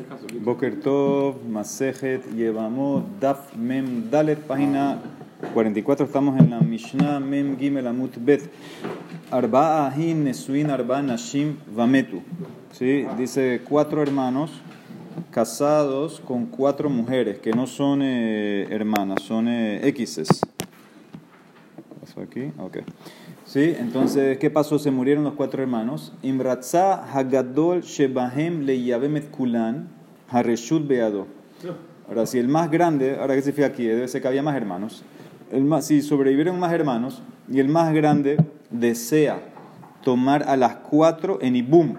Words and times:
este. 0.00 0.38
Boker 0.38 0.80
Tov, 0.80 1.44
Masejet, 1.48 2.22
Yevamot, 2.34 3.04
Daf, 3.20 3.54
Mem, 3.54 4.10
Dalet, 4.10 4.38
página 4.38 4.98
44. 5.54 6.06
Estamos 6.06 6.38
en 6.38 6.50
la 6.50 6.60
Mishnah, 6.60 7.20
Mem, 7.20 7.58
Gimel, 7.58 7.86
Amut, 7.86 8.16
Bet. 8.18 8.50
Arba 9.30 9.86
Ahim, 9.86 10.24
Nesuin, 10.24 10.70
Arba 10.70 11.02
Nashim, 11.02 11.56
Vametu. 11.74 12.22
¿Sí? 12.72 13.06
Dice 13.16 13.62
cuatro 13.68 14.02
hermanos 14.02 14.50
casados 15.30 16.20
con 16.20 16.46
cuatro 16.46 16.88
mujeres 16.90 17.38
que 17.38 17.52
no 17.52 17.66
son 17.66 18.00
eh, 18.02 18.66
hermanas, 18.70 19.22
son 19.22 19.48
eh, 19.48 19.92
X's. 19.94 20.40
¿Pasó 22.00 22.20
aquí? 22.20 22.52
Ok. 22.58 22.78
¿Sí? 23.50 23.74
Entonces, 23.80 24.38
¿qué 24.38 24.48
pasó? 24.48 24.78
Se 24.78 24.92
murieron 24.92 25.24
los 25.24 25.32
cuatro 25.32 25.60
hermanos. 25.60 26.12
Imratza 26.22 27.02
Hagadol 27.12 27.80
Shebahem 27.80 28.60
Leyabemet 28.60 29.28
Kulan 29.32 29.88
Hareshut 30.28 30.86
Beado. 30.86 31.26
Ahora, 32.08 32.26
si 32.26 32.38
el 32.38 32.46
más 32.46 32.70
grande, 32.70 33.18
ahora 33.18 33.34
que 33.34 33.42
se 33.42 33.52
fija 33.52 33.66
aquí, 33.66 33.84
debe 33.84 34.06
ser 34.06 34.22
que 34.22 34.28
había 34.28 34.44
más 34.44 34.54
hermanos. 34.54 35.02
El 35.50 35.64
más, 35.64 35.84
si 35.84 36.00
sobrevivieron 36.00 36.60
más 36.60 36.72
hermanos 36.72 37.24
y 37.50 37.58
el 37.58 37.66
más 37.66 37.92
grande 37.92 38.36
desea 38.70 39.40
tomar 40.04 40.44
a 40.44 40.56
las 40.56 40.76
cuatro 40.76 41.40
en 41.42 41.56
Ibum, 41.56 41.96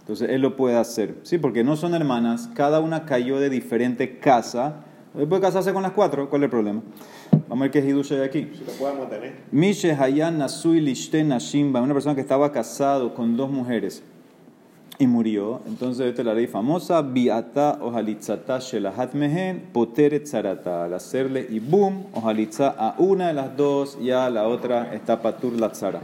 entonces 0.00 0.30
él 0.30 0.40
lo 0.40 0.56
puede 0.56 0.78
hacer. 0.78 1.16
Sí, 1.22 1.36
porque 1.36 1.64
no 1.64 1.76
son 1.76 1.92
hermanas, 1.92 2.48
cada 2.54 2.80
una 2.80 3.04
cayó 3.04 3.38
de 3.40 3.50
diferente 3.50 4.20
casa. 4.20 4.76
Él 5.18 5.28
puede 5.28 5.42
casarse 5.42 5.74
con 5.74 5.82
las 5.82 5.92
cuatro, 5.92 6.30
¿cuál 6.30 6.40
es 6.40 6.44
el 6.44 6.50
problema? 6.50 6.80
Vamos 7.52 7.64
a 7.64 7.68
ver 7.68 7.70
qué 7.70 7.86
Hidush 7.86 8.14
hay 8.14 8.20
aquí. 8.20 8.48
Si 8.54 8.64
lo 8.64 8.72
podemos 8.72 9.10
tener. 9.10 9.34
Mishe 9.50 9.92
Hayan 9.92 10.38
Nasui 10.38 10.80
una 10.80 11.92
persona 11.92 12.14
que 12.14 12.22
estaba 12.22 12.50
casado 12.50 13.12
con 13.12 13.36
dos 13.36 13.50
mujeres 13.50 14.02
y 14.98 15.06
murió. 15.06 15.60
Entonces, 15.66 16.06
esta 16.06 16.22
es 16.22 16.26
la 16.26 16.32
ley 16.32 16.46
famosa: 16.46 17.02
Biata 17.02 17.78
Ojalitzata 17.82 18.58
Shelahat 18.58 19.12
Mehen 19.12 19.68
Poteret 19.70 20.26
Zarata. 20.26 20.86
Al 20.86 20.94
hacerle 20.94 21.46
y 21.46 21.58
boom, 21.58 22.06
Ojalitza 22.14 22.68
a 22.70 22.94
una 22.96 23.28
de 23.28 23.34
las 23.34 23.54
dos 23.54 23.98
y 24.00 24.12
a 24.12 24.30
la 24.30 24.48
otra 24.48 24.94
está 24.94 25.20
Patur 25.20 25.52
Latzara. 25.52 26.00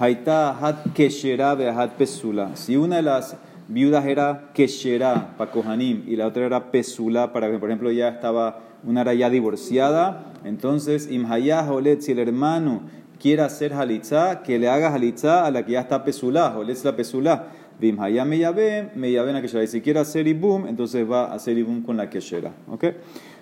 Haita 0.00 0.58
Hat 0.58 0.94
Keshera 0.94 1.54
Behat 1.54 1.92
Pesula. 1.92 2.56
Si 2.56 2.76
una 2.76 2.96
de 2.96 3.02
las 3.02 3.36
viudas 3.68 4.04
era 4.04 4.50
Keshera 4.52 5.36
para 5.38 5.52
Kohanim 5.52 6.02
y 6.08 6.16
la 6.16 6.26
otra 6.26 6.44
era 6.44 6.72
Pesula 6.72 7.32
para 7.32 7.48
que, 7.48 7.58
por 7.58 7.68
ejemplo, 7.68 7.92
ya 7.92 8.08
estaba 8.08 8.64
una 8.84 9.02
era 9.02 9.14
ya 9.14 9.30
divorciada, 9.30 10.32
entonces 10.44 11.10
Imhayah 11.10 11.70
Olet, 11.70 12.00
si 12.00 12.12
el 12.12 12.18
hermano 12.18 12.82
quiere 13.20 13.42
hacer 13.42 13.74
halitzá, 13.74 14.42
que 14.42 14.58
le 14.58 14.68
haga 14.68 14.94
halitzá 14.94 15.46
a 15.46 15.50
la 15.50 15.64
que 15.64 15.72
ya 15.72 15.80
está 15.80 16.04
pesulá, 16.04 16.56
Olet 16.56 16.82
la 16.84 16.96
pesulá. 16.96 17.48
Vimhayah 17.80 18.24
Meyabem, 18.24 18.90
Meyabem 18.96 19.36
a 19.36 19.40
Keshera. 19.40 19.62
Y 19.62 19.68
si 19.68 19.80
quiere 19.80 20.00
hacer 20.00 20.26
ibum, 20.26 20.66
entonces 20.66 21.08
va 21.08 21.26
a 21.26 21.34
hacer 21.34 21.56
ibum 21.56 21.82
con 21.82 21.96
la 21.96 22.10
Keshera. 22.10 22.52
¿Ok? 22.66 22.84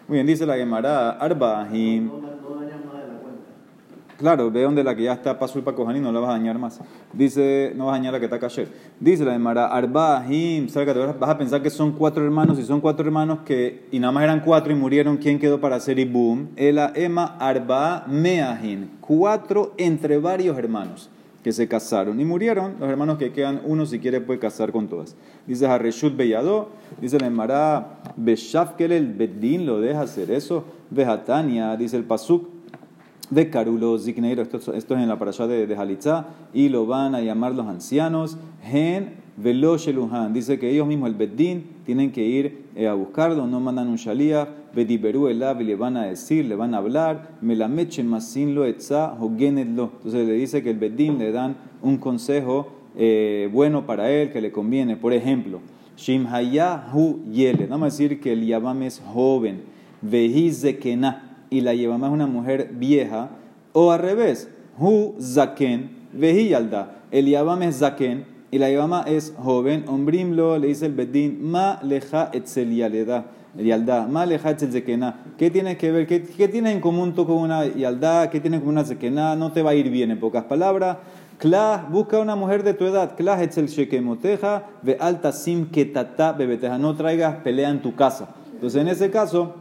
Muy 0.08 0.16
bien, 0.16 0.26
dice 0.26 0.44
la 0.46 0.56
Gemara, 0.56 1.12
Arbahim. 1.12 2.10
Claro, 4.18 4.50
ve 4.50 4.62
donde 4.62 4.82
la 4.82 4.96
que 4.96 5.02
ya 5.02 5.12
está 5.12 5.38
pasul 5.38 5.62
para 5.62 5.76
Kohanim 5.76 6.02
no 6.02 6.10
la 6.10 6.20
vas 6.20 6.30
a 6.30 6.32
dañar 6.32 6.58
más. 6.58 6.80
Dice, 7.12 7.72
no 7.76 7.86
vas 7.86 7.94
a 7.94 7.98
dañar 7.98 8.14
la 8.14 8.18
que 8.18 8.24
está 8.24 8.38
kasher. 8.38 8.68
Dice 8.98 9.24
la 9.24 9.32
Gemara, 9.32 9.66
Arbahim, 9.66 10.68
vas 11.20 11.30
a 11.30 11.38
pensar 11.38 11.62
que 11.62 11.68
son 11.68 11.92
cuatro 11.92 12.24
hermanos, 12.24 12.58
y 12.58 12.64
son 12.64 12.80
cuatro 12.80 13.04
hermanos 13.04 13.40
que, 13.44 13.86
y 13.90 13.98
nada 13.98 14.12
más 14.12 14.24
eran 14.24 14.40
cuatro 14.40 14.72
y 14.72 14.76
murieron, 14.76 15.18
¿quién 15.18 15.38
quedó 15.38 15.60
para 15.60 15.76
hacer 15.76 15.98
ibum? 15.98 16.48
Ela 16.56 16.92
Ema 16.94 17.36
Arba 17.38 18.06
Meahin, 18.08 18.90
cuatro 19.00 19.74
entre 19.76 20.18
varios 20.18 20.56
hermanos 20.56 21.10
que 21.46 21.52
se 21.52 21.68
casaron 21.68 22.18
y 22.18 22.24
murieron, 22.24 22.74
los 22.80 22.88
hermanos 22.88 23.18
que 23.18 23.30
quedan, 23.30 23.60
uno 23.64 23.86
si 23.86 24.00
quiere 24.00 24.20
puede 24.20 24.40
casar 24.40 24.72
con 24.72 24.88
todas. 24.88 25.14
Dice 25.46 25.64
Hareshut 25.64 26.16
Beyado, 26.16 26.70
dice 27.00 27.20
la 27.20 27.28
Emara, 27.28 28.00
Beshafkel 28.16 28.90
el 28.90 29.12
Bedín 29.12 29.64
lo 29.64 29.80
deja 29.80 30.00
hacer 30.00 30.32
eso, 30.32 30.64
Behatania, 30.90 31.76
dice 31.76 31.96
el 31.96 32.02
Pasuk, 32.02 32.48
de 33.30 33.50
Carulo 33.50 33.98
Zikneiro, 33.98 34.42
esto, 34.42 34.72
es 34.72 34.90
en 34.90 35.08
la 35.08 35.18
parasha 35.18 35.46
de, 35.46 35.66
de 35.66 35.98
y 36.54 36.68
lo 36.68 36.86
van 36.86 37.14
a 37.14 37.20
llamar 37.20 37.54
los 37.54 37.66
ancianos, 37.66 38.38
Gen 38.62 39.26
Velo 39.36 39.76
Sheluhan, 39.76 40.32
dice 40.32 40.58
que 40.58 40.70
ellos 40.70 40.86
mismos, 40.86 41.10
el 41.10 41.14
Bedín, 41.14 41.64
tienen 41.84 42.10
que 42.10 42.24
ir 42.24 42.64
eh, 42.74 42.88
a 42.88 42.94
buscarlo, 42.94 43.46
no 43.46 43.60
mandan 43.60 43.88
un 43.88 43.96
Shaliach, 43.96 44.48
Bediberu 44.74 45.28
Elav, 45.28 45.60
y 45.60 45.64
le 45.64 45.76
van 45.76 45.98
a 45.98 46.04
decir, 46.06 46.46
le 46.46 46.56
van 46.56 46.74
a 46.74 46.78
hablar, 46.78 47.32
Melamechen 47.42 48.06
Masin 48.06 48.54
lo 48.54 48.64
etza, 48.64 49.14
Hogenetlo. 49.20 49.90
Entonces 49.96 50.26
le 50.26 50.32
dice 50.34 50.62
que 50.62 50.70
el 50.70 50.78
Bedín 50.78 51.18
le 51.18 51.32
dan 51.32 51.56
un 51.82 51.98
consejo 51.98 52.68
eh, 52.96 53.50
bueno 53.52 53.84
para 53.84 54.10
él, 54.10 54.32
que 54.32 54.40
le 54.40 54.52
conviene. 54.52 54.96
Por 54.96 55.12
ejemplo, 55.12 55.60
Shimhaya 55.96 56.88
Hu 56.94 57.22
Yele, 57.30 57.66
vamos 57.66 57.82
a 57.82 57.90
decir 57.90 58.20
que 58.20 58.32
el 58.32 58.46
Yabam 58.46 58.82
es 58.84 59.02
joven, 59.12 59.62
Vehi 60.00 60.50
y 61.50 61.60
la 61.60 61.74
Yevama 61.74 62.06
es 62.08 62.12
una 62.12 62.26
mujer 62.26 62.70
vieja, 62.72 63.30
o 63.72 63.92
al 63.92 64.00
revés, 64.00 64.48
Hu 64.78 65.14
Zaken, 65.20 65.90
Vehi 66.12 66.48
Yalda, 66.48 66.96
el 67.10 67.26
Yabam 67.26 67.62
es 67.62 67.78
Zaken 67.78 68.24
y 68.50 68.58
la 68.58 68.68
Yevama 68.68 69.02
es 69.06 69.34
joven, 69.36 69.84
Ombrimlo 69.86 70.58
le 70.58 70.68
dice 70.68 70.86
el 70.86 70.92
Bedín, 70.92 71.38
Ma 71.42 71.78
leja 71.82 72.30
etzel 72.32 72.74
yaleda. 72.74 73.26
Yalda, 73.56 74.06
ma 74.06 74.26
leja 74.26 74.50
etzel 74.50 74.70
zekena. 74.70 75.24
¿Qué 75.38 75.50
tiene 75.50 75.76
que 75.76 75.90
ver? 75.90 76.06
¿Qué, 76.06 76.22
¿Qué 76.22 76.48
tiene 76.48 76.72
en 76.72 76.80
común 76.80 77.14
tú 77.14 77.26
con 77.26 77.38
una 77.38 77.66
yalda? 77.66 78.28
¿Qué 78.30 78.40
tiene 78.40 78.60
con 78.60 78.68
una 78.68 78.84
zekena? 78.84 79.34
No 79.34 79.52
te 79.52 79.62
va 79.62 79.70
a 79.70 79.74
ir 79.74 79.90
bien, 79.90 80.10
en 80.10 80.20
pocas 80.20 80.44
palabras. 80.44 80.98
Klah, 81.38 81.86
busca 81.90 82.18
una 82.18 82.36
mujer 82.36 82.62
de 82.62 82.74
tu 82.74 82.84
edad. 82.84 83.16
Klah 83.16 83.42
etzel 83.42 83.68
shekemoteja, 83.68 84.64
ve 84.82 84.96
alta 85.00 85.32
sim 85.32 85.66
ketata 85.70 86.32
bebeteja. 86.32 86.78
No 86.78 86.94
traigas 86.94 87.36
pelea 87.36 87.70
en 87.70 87.82
tu 87.82 87.94
casa. 87.94 88.28
Entonces, 88.52 88.80
en 88.80 88.88
ese 88.88 89.10
caso, 89.10 89.54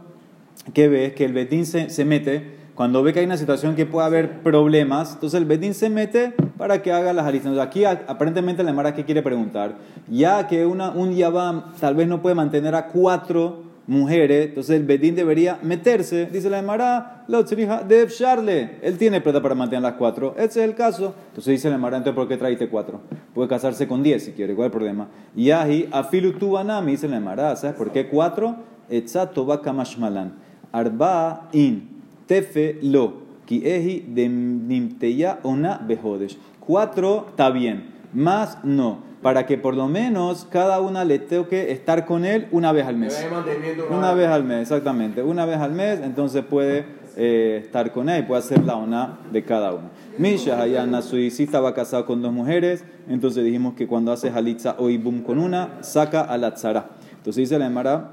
¿qué 0.72 0.88
ves? 0.88 1.14
Que 1.14 1.24
el 1.24 1.32
Betín 1.32 1.66
se, 1.66 1.90
se 1.90 2.04
mete 2.04 2.56
cuando 2.76 3.02
ve 3.02 3.14
que 3.14 3.20
hay 3.20 3.24
una 3.24 3.38
situación 3.38 3.74
que 3.74 3.86
puede 3.86 4.06
haber 4.06 4.42
problemas, 4.42 5.14
entonces 5.14 5.40
el 5.40 5.46
Bedín 5.46 5.72
se 5.72 5.88
mete 5.88 6.34
para 6.58 6.82
que 6.82 6.92
haga 6.92 7.14
las 7.14 7.24
alistas. 7.24 7.56
Aquí 7.58 7.86
aparentemente 7.86 8.62
la 8.62 8.72
Mara 8.74 8.94
que 8.94 9.06
quiere 9.06 9.22
preguntar, 9.22 9.76
ya 10.08 10.46
que 10.46 10.66
una, 10.66 10.90
un 10.90 11.14
Yabam 11.14 11.72
tal 11.80 11.94
vez 11.94 12.06
no 12.06 12.20
puede 12.20 12.34
mantener 12.34 12.74
a 12.74 12.88
cuatro 12.88 13.62
mujeres, 13.86 14.48
entonces 14.48 14.76
el 14.76 14.84
Bedín 14.84 15.14
debería 15.14 15.58
meterse, 15.62 16.26
dice 16.26 16.50
la 16.50 16.58
Emara, 16.58 17.24
lo 17.28 17.44
de 17.44 18.06
Charle, 18.08 18.72
él 18.82 18.98
tiene 18.98 19.22
plata 19.22 19.40
para 19.40 19.54
mantener 19.54 19.82
las 19.82 19.94
cuatro, 19.94 20.34
ese 20.36 20.62
es 20.62 20.68
el 20.68 20.74
caso. 20.74 21.14
Entonces 21.28 21.52
dice 21.52 21.70
la 21.70 21.76
Emara, 21.76 21.96
entonces 21.96 22.14
¿por 22.14 22.28
qué 22.28 22.36
traiste 22.36 22.68
cuatro? 22.68 23.00
Puede 23.32 23.48
casarse 23.48 23.88
con 23.88 24.02
diez 24.02 24.24
si 24.24 24.32
quiere, 24.32 24.54
¿cuál 24.54 24.66
es 24.66 24.68
el 24.68 24.78
problema? 24.78 25.08
Y 25.34 25.50
ahí, 25.50 25.88
afilu 25.92 26.32
tu 26.32 26.50
banami, 26.50 26.92
dice 26.92 27.08
la 27.08 27.16
Emara, 27.16 27.56
¿sabes 27.56 27.74
por 27.74 27.90
qué 27.90 28.06
cuatro? 28.06 28.56
Etzato 28.90 29.46
kamashmalan, 29.62 30.34
arba 30.76 31.48
in 31.52 31.88
tefe 32.26 32.78
lo, 32.82 33.22
ki 33.46 33.62
ehi 33.64 34.04
de 34.14 34.28
nimteya 34.28 35.38
ona 35.42 35.78
behodesh. 35.78 36.36
Cuatro 36.60 37.26
está 37.30 37.50
bien, 37.50 37.84
más 38.12 38.58
no, 38.62 38.98
para 39.22 39.46
que 39.46 39.56
por 39.56 39.74
lo 39.74 39.88
menos 39.88 40.46
cada 40.50 40.80
una 40.80 41.04
le 41.04 41.18
toque 41.18 41.72
estar 41.72 42.04
con 42.04 42.24
él 42.24 42.48
una 42.50 42.72
vez 42.72 42.86
al 42.86 42.96
mes. 42.96 43.26
Una 43.90 44.12
vez 44.12 44.28
al 44.28 44.44
mes, 44.44 44.62
exactamente, 44.62 45.22
una 45.22 45.46
vez 45.46 45.58
al 45.58 45.72
mes, 45.72 46.00
entonces 46.02 46.44
puede 46.44 46.84
eh, 47.16 47.62
estar 47.64 47.92
con 47.92 48.10
él, 48.10 48.26
puede 48.26 48.40
hacer 48.40 48.62
la 48.64 48.76
ona 48.76 49.20
de 49.32 49.42
cada 49.44 49.72
uno. 49.72 49.88
Misha 50.18 50.60
Hayana 50.60 51.00
Sui 51.00 51.30
sí 51.30 51.44
estaba 51.44 51.72
casado 51.72 52.04
con 52.04 52.20
dos 52.20 52.32
mujeres, 52.32 52.84
entonces 53.08 53.44
dijimos 53.44 53.74
que 53.74 53.86
cuando 53.86 54.12
hace 54.12 54.28
halitza 54.28 54.76
o 54.78 54.90
ibum 54.90 55.22
con 55.22 55.38
una, 55.38 55.78
saca 55.80 56.20
a 56.20 56.36
la 56.36 56.52
tzara. 56.52 56.90
Entonces 57.16 57.48
dice 57.48 57.58
la 57.58 57.66
Emara, 57.66 58.10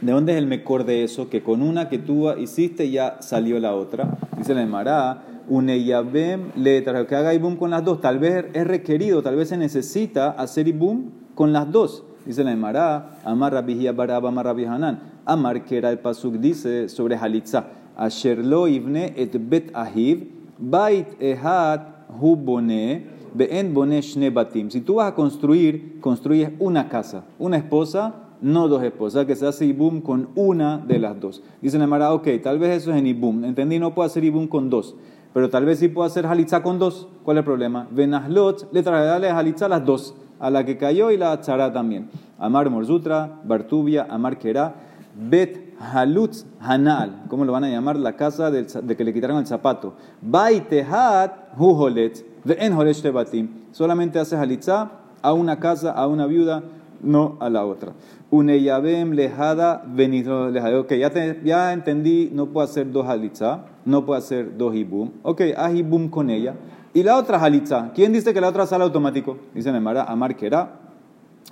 ¿De 0.00 0.12
dónde 0.12 0.32
es 0.32 0.38
el 0.38 0.46
mejor 0.46 0.84
de 0.84 1.02
eso? 1.02 1.28
Que 1.28 1.42
con 1.42 1.60
una 1.60 1.88
que 1.88 1.98
tú 1.98 2.30
hiciste 2.30 2.88
ya 2.88 3.16
salió 3.20 3.58
la 3.58 3.74
otra. 3.74 4.16
Dice 4.36 4.54
la 4.54 4.62
Emara, 4.62 5.24
uneyabem 5.48 6.52
letra, 6.54 7.04
que 7.04 7.16
haga 7.16 7.34
ibum 7.34 7.56
con 7.56 7.70
las 7.70 7.84
dos. 7.84 8.00
Tal 8.00 8.20
vez 8.20 8.44
es 8.52 8.64
requerido, 8.64 9.22
tal 9.22 9.34
vez 9.34 9.48
se 9.48 9.56
necesita 9.56 10.30
hacer 10.30 10.68
ibum 10.68 11.10
con 11.34 11.52
las 11.52 11.72
dos. 11.72 12.04
Dice 12.24 12.44
la 12.44 12.52
Emara, 12.52 13.18
Amar 13.24 13.52
Rabihia 13.54 13.90
Baraba 13.90 14.28
Amar 14.28 14.46
Hanan. 14.46 15.00
Amar, 15.24 15.64
que 15.64 15.78
era 15.78 15.90
el 15.90 15.98
pasuk, 15.98 16.34
dice 16.34 16.88
sobre 16.88 17.16
Halitza. 17.16 17.64
Asherlo 17.96 18.68
ibne 18.68 19.12
et 19.16 19.36
bet 19.50 19.72
ahiv, 19.74 20.28
bait 20.58 21.08
ehad 21.20 21.80
hu 22.20 22.36
bone, 22.36 23.04
be'en 23.34 23.74
shne 24.00 24.30
batim. 24.30 24.70
Si 24.70 24.80
tú 24.80 24.94
vas 24.94 25.10
a 25.10 25.14
construir, 25.16 25.98
construyes 26.00 26.52
una 26.60 26.88
casa, 26.88 27.24
una 27.40 27.56
esposa, 27.56 28.27
no 28.40 28.68
dos 28.68 28.82
esposas, 28.82 29.26
que 29.26 29.36
se 29.36 29.46
hace 29.46 29.66
ibum 29.66 30.00
con 30.00 30.28
una 30.34 30.78
de 30.78 30.98
las 30.98 31.18
dos. 31.20 31.42
Dice 31.60 31.78
Nemara, 31.78 32.12
ok, 32.12 32.28
tal 32.42 32.58
vez 32.58 32.82
eso 32.82 32.90
es 32.92 32.96
en 32.96 33.06
ibum. 33.06 33.44
Entendí, 33.44 33.78
no 33.78 33.94
puedo 33.94 34.06
hacer 34.06 34.24
ibum 34.24 34.46
con 34.46 34.70
dos, 34.70 34.94
pero 35.34 35.50
tal 35.50 35.64
vez 35.64 35.78
sí 35.78 35.88
puedo 35.88 36.06
hacer 36.06 36.26
halitza 36.26 36.62
con 36.62 36.78
dos. 36.78 37.08
¿Cuál 37.22 37.38
es 37.38 37.40
el 37.40 37.44
problema? 37.44 37.88
Venaslot 37.90 38.72
le 38.72 38.82
traerá 38.82 39.38
halitza 39.38 39.68
las 39.68 39.84
dos, 39.84 40.14
a 40.38 40.50
la 40.50 40.64
que 40.64 40.76
cayó 40.76 41.10
y 41.10 41.16
la 41.16 41.40
tzara 41.40 41.72
también. 41.72 42.10
Amar 42.38 42.70
Morzutra, 42.70 43.40
Bartubia, 43.44 44.06
Amar 44.08 44.38
Kera, 44.38 44.74
Bet 45.20 45.74
Halutz 45.80 46.44
Hanal, 46.60 47.24
¿cómo 47.28 47.44
lo 47.44 47.52
van 47.52 47.64
a 47.64 47.68
llamar? 47.68 47.96
La 47.96 48.14
casa 48.14 48.50
de 48.50 48.96
que 48.96 49.04
le 49.04 49.12
quitaron 49.12 49.38
el 49.38 49.46
zapato. 49.46 49.94
Baitehat 50.22 51.58
Huholet, 51.58 52.24
Ve'en 52.44 52.72
Holet 52.72 53.00
Tebatim. 53.00 53.48
Solamente 53.72 54.18
hace 54.20 54.36
halitza 54.36 54.92
a 55.22 55.32
una 55.32 55.58
casa, 55.58 55.92
a 55.92 56.06
una 56.06 56.26
viuda 56.26 56.62
no 57.02 57.36
a 57.40 57.50
la 57.50 57.64
otra. 57.64 57.92
Uneyabem 58.30 59.12
lejada 59.12 59.82
venido 59.86 60.50
lejada. 60.50 60.80
Ok, 60.80 60.92
ya, 60.94 61.10
te- 61.10 61.40
ya 61.44 61.72
entendí, 61.72 62.30
no 62.32 62.46
puedo 62.46 62.64
hacer 62.64 62.90
dos 62.92 63.06
halitza, 63.06 63.64
no 63.86 64.04
puedo 64.04 64.18
hacer 64.18 64.56
dos 64.58 64.74
ibum. 64.74 65.10
Ok, 65.22 65.40
haz 65.56 65.74
ibum 65.74 66.08
con 66.08 66.28
ella. 66.28 66.54
Y 66.92 67.02
la 67.02 67.16
otra 67.16 67.38
halitza, 67.42 67.90
¿quién 67.94 68.12
dice 68.12 68.34
que 68.34 68.40
la 68.40 68.48
otra 68.48 68.66
sale 68.66 68.84
automático? 68.84 69.38
Dice 69.54 69.72
Nemara, 69.72 70.04
Amar 70.04 70.36
Kera, 70.36 70.80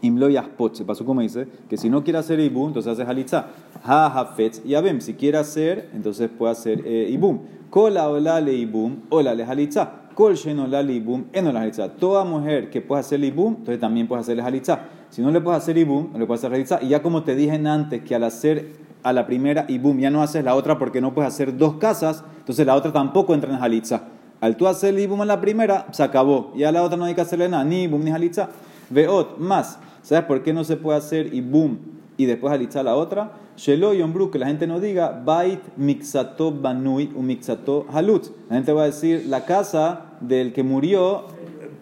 Imlo 0.03 0.29
Yaspot, 0.29 0.75
se 0.75 0.85
pasó 0.85 1.07
como 1.07 1.23
dice, 1.23 1.47
que 1.71 1.79
si 1.79 1.89
no 1.89 2.05
quiere 2.05 2.19
hacer 2.19 2.39
ibum, 2.41 2.69
entonces 2.69 2.93
hace 2.93 3.03
halitza. 3.09 3.47
Ha 3.83 4.07
hafetz 4.07 4.63
yabem, 4.65 5.01
si 5.01 5.15
quiere 5.15 5.39
hacer, 5.39 5.89
entonces 5.95 6.29
puede 6.29 6.53
hacer 6.53 6.83
eh, 6.85 7.09
ibum. 7.11 7.39
Kola 7.71 8.09
ola 8.11 8.41
le 8.41 8.53
ibum, 8.53 8.97
ola 9.09 9.35
le 9.35 9.45
halitza. 9.45 9.91
Kol 10.15 10.35
ola 10.63 10.83
le 10.83 10.95
ibum, 10.95 11.25
en 11.33 11.47
ola 11.47 11.61
halitza. 11.63 11.89
Toda 11.91 12.25
mujer 12.25 12.69
que 12.71 12.81
puede 12.83 13.01
hacer 13.01 13.23
ibum, 13.25 13.55
entonces 13.59 13.81
también 13.81 14.07
puede 14.07 14.21
hacerle 14.21 14.43
halitza. 14.43 14.81
Si 15.11 15.23
no 15.23 15.31
le 15.31 15.41
puedes 15.41 15.63
hacer 15.63 15.79
ibum, 15.79 16.13
no 16.13 16.19
le 16.19 16.27
puedes 16.27 16.41
hacer 16.41 16.55
halitza. 16.55 16.79
Y 16.83 16.89
ya 16.89 17.03
como 17.03 17.23
te 17.23 17.35
dije 17.35 17.55
antes, 17.67 18.03
que 18.03 18.15
al 18.15 18.25
hacer 18.25 18.73
a 19.03 19.13
la 19.13 19.27
primera 19.27 19.65
ibum 19.69 19.99
ya 19.99 20.11
no 20.11 20.23
haces 20.23 20.45
la 20.45 20.55
otra 20.55 20.79
porque 20.79 21.01
no 21.01 21.15
puedes 21.15 21.33
hacer 21.33 21.57
dos 21.57 21.77
casas, 21.77 22.25
entonces 22.39 22.67
la 22.67 22.75
otra 22.75 22.93
tampoco 22.93 23.35
entra 23.35 23.55
en 23.55 23.63
halitza. 23.63 24.03
Al 24.41 24.57
tú 24.57 24.67
hacer 24.67 24.95
el 24.95 25.01
ibum 25.01 25.23
en 25.23 25.29
la 25.29 25.41
primera, 25.41 25.87
se 25.93 26.03
acabó. 26.03 26.53
Ya 26.57 26.71
la 26.73 26.83
otra 26.83 26.97
no 26.97 27.05
hay 27.05 27.15
que 27.15 27.21
hacerle 27.21 27.49
nada, 27.49 27.65
ni 27.65 27.85
ibum 27.85 28.03
ni 28.03 28.11
halitza. 28.11 28.51
Veot, 28.91 29.39
más. 29.39 29.79
¿Sabes 30.03 30.25
por 30.25 30.43
qué 30.43 30.53
no 30.53 30.65
se 30.65 30.77
puede 30.77 30.99
hacer 30.99 31.35
ibum 31.35 31.79
y 32.17 32.27
después 32.27 32.53
halitza 32.53 32.83
la 32.83 32.95
otra? 32.97 33.33
Shelo 33.57 33.95
y 33.95 34.03
Ombru, 34.03 34.31
que 34.31 34.39
la 34.39 34.47
gente 34.47 34.67
no 34.67 34.81
diga, 34.81 35.23
bait 35.25 35.61
mixato 35.77 36.53
banui 36.53 37.11
u 37.15 37.23
mixato 37.23 37.87
halut. 37.91 38.27
La 38.51 38.57
gente 38.57 38.73
va 38.73 38.83
a 38.83 38.87
decir, 38.87 39.25
la 39.29 39.47
casa 39.47 40.13
del 40.21 40.53
que 40.53 40.63
murió, 40.63 41.25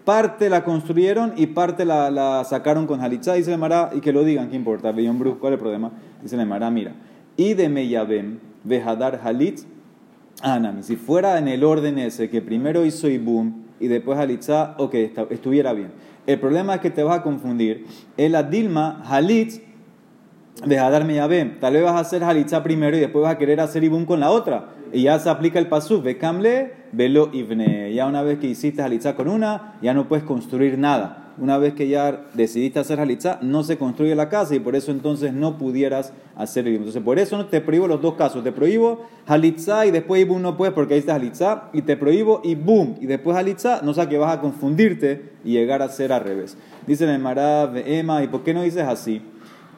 parte 0.05 0.49
la 0.49 0.63
construyeron 0.63 1.33
y 1.35 1.47
parte 1.47 1.83
la, 1.83 2.43
sacaron 2.47 2.87
con 2.87 3.01
halitza. 3.01 3.33
Dice 3.33 3.51
el 3.51 3.57
Mará, 3.57 3.89
y 3.93 3.99
que 3.99 4.13
lo 4.13 4.23
digan, 4.23 4.49
¿qué 4.49 4.55
importa? 4.55 4.91
Ve 4.91 5.09
Ombru, 5.09 5.39
¿cuál 5.39 5.53
es 5.53 5.57
el 5.57 5.61
problema? 5.61 5.91
Dice 6.21 6.35
el 6.35 6.45
Mará, 6.45 6.69
mira, 6.69 6.93
y 7.35 7.53
de 7.55 7.67
meyabem 7.67 8.39
vejadar 8.63 9.19
halitz 9.23 9.65
Anami, 10.41 10.83
si 10.83 10.95
fuera 10.95 11.37
en 11.37 11.47
el 11.47 11.63
orden 11.63 11.97
ese, 11.97 12.29
que 12.29 12.41
primero 12.41 12.85
hizo 12.85 13.09
Ibum 13.09 13.63
y 13.79 13.87
después 13.87 14.19
Halitza, 14.19 14.75
ok, 14.77 14.93
está- 14.95 15.27
estuviera 15.29 15.73
bien. 15.73 15.91
El 16.27 16.39
problema 16.39 16.75
es 16.75 16.81
que 16.81 16.89
te 16.89 17.03
vas 17.03 17.19
a 17.19 17.23
confundir. 17.23 17.85
El 18.17 18.35
Adilma, 18.35 19.01
Halitz, 19.07 19.61
deja 20.63 20.89
darme 20.89 21.15
ya 21.15 21.27
ven. 21.27 21.59
Tal 21.59 21.73
vez 21.73 21.83
vas 21.83 21.93
a 21.93 21.99
hacer 21.99 22.23
Halitza 22.23 22.63
primero 22.63 22.95
y 22.95 22.99
después 22.99 23.23
vas 23.23 23.33
a 23.33 23.37
querer 23.37 23.59
hacer 23.59 23.83
Ibum 23.83 24.05
con 24.05 24.19
la 24.19 24.31
otra. 24.31 24.69
Y 24.93 25.03
ya 25.03 25.19
se 25.19 25.29
aplica 25.29 25.59
el 25.59 25.67
pasú, 25.67 26.01
Bekamle, 26.01 26.73
velo 26.91 27.29
Ibne. 27.33 27.93
Ya 27.93 28.05
una 28.05 28.21
vez 28.21 28.39
que 28.39 28.47
hiciste 28.47 28.81
Halitza 28.81 29.15
con 29.15 29.27
una, 29.27 29.77
ya 29.81 29.93
no 29.93 30.07
puedes 30.07 30.23
construir 30.23 30.77
nada. 30.77 31.21
Una 31.37 31.57
vez 31.57 31.73
que 31.73 31.89
ya 31.89 32.27
decidiste 32.33 32.79
hacer 32.79 33.01
Halitza, 33.01 33.39
no 33.41 33.63
se 33.63 33.77
construye 33.77 34.15
la 34.15 34.29
casa 34.29 34.55
y 34.55 34.59
por 34.59 34.73
eso 34.73 34.91
entonces 34.91 35.33
no 35.33 35.57
pudieras 35.57 36.13
hacer 36.37 36.65
Ibum. 36.65 36.77
Entonces 36.77 37.03
por 37.03 37.19
eso 37.19 37.45
te 37.47 37.59
prohíbo 37.59 37.89
los 37.89 38.01
dos 38.01 38.13
casos. 38.13 38.41
Te 38.41 38.53
prohíbo 38.53 39.05
Halitza 39.27 39.85
y 39.85 39.91
después 39.91 40.21
Ibum 40.21 40.41
no 40.41 40.55
puedes 40.55 40.73
porque 40.73 40.93
ahí 40.93 40.99
está. 41.01 41.69
Y 41.73 41.81
te 41.81 41.97
prohíbo 41.97 42.39
Ibum 42.45 42.95
y 43.01 43.05
después 43.07 43.35
Halitza, 43.35 43.81
no 43.81 43.93
sea 43.93 44.07
que 44.07 44.17
vas 44.17 44.37
a 44.37 44.39
confundirte 44.39 45.33
y 45.43 45.51
llegar 45.51 45.81
a 45.81 45.89
ser 45.89 46.13
al 46.13 46.23
revés. 46.23 46.57
Dice 46.87 47.03
el 47.03 47.19
Mará, 47.19 47.69
Emma, 47.85 48.23
¿y 48.23 48.29
por 48.29 48.43
qué 48.43 48.53
no 48.53 48.61
dices 48.61 48.83
así? 48.83 49.21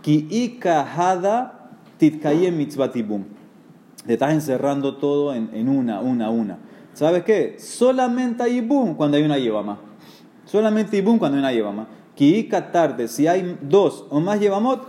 Ki 0.08 0.24
ikahada 0.32 1.68
titkayem 2.00 2.56
mitzvat 2.56 2.96
ibum. 2.96 3.26
Te 4.06 4.14
estás 4.14 4.32
encerrando 4.32 4.96
todo 4.96 5.34
en, 5.34 5.50
en 5.52 5.68
una, 5.68 6.00
una, 6.00 6.30
una. 6.30 6.58
¿Sabes 6.94 7.24
qué? 7.24 7.58
Solamente 7.60 8.42
hay 8.42 8.60
ibum 8.60 8.96
cuando 8.96 9.18
hay 9.18 9.24
una 9.24 9.38
yevama. 9.38 9.78
Solamente 10.46 10.96
ibum 10.96 11.20
cuando 11.20 11.36
hay 11.36 11.40
una 11.40 11.52
yevama. 11.52 11.88
Ki 12.16 12.48
tarde, 12.72 13.10
si 13.10 13.28
hay 13.28 13.58
dos 13.62 14.06
o 14.10 14.22
más 14.22 14.40
yevamot, 14.40 14.88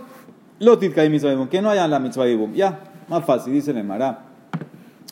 lo 0.59 0.77
titkayem 0.79 1.11
mitzvat 1.11 1.33
ibum. 1.33 1.49
Que 1.49 1.61
no 1.61 1.69
haya 1.69 1.85
la 1.85 1.99
mitzvah 1.99 2.25
ibum. 2.29 2.53
Ya, 2.53 2.79
más 3.09 3.25
fácil, 3.25 3.51
dice 3.51 3.71
el. 3.71 3.85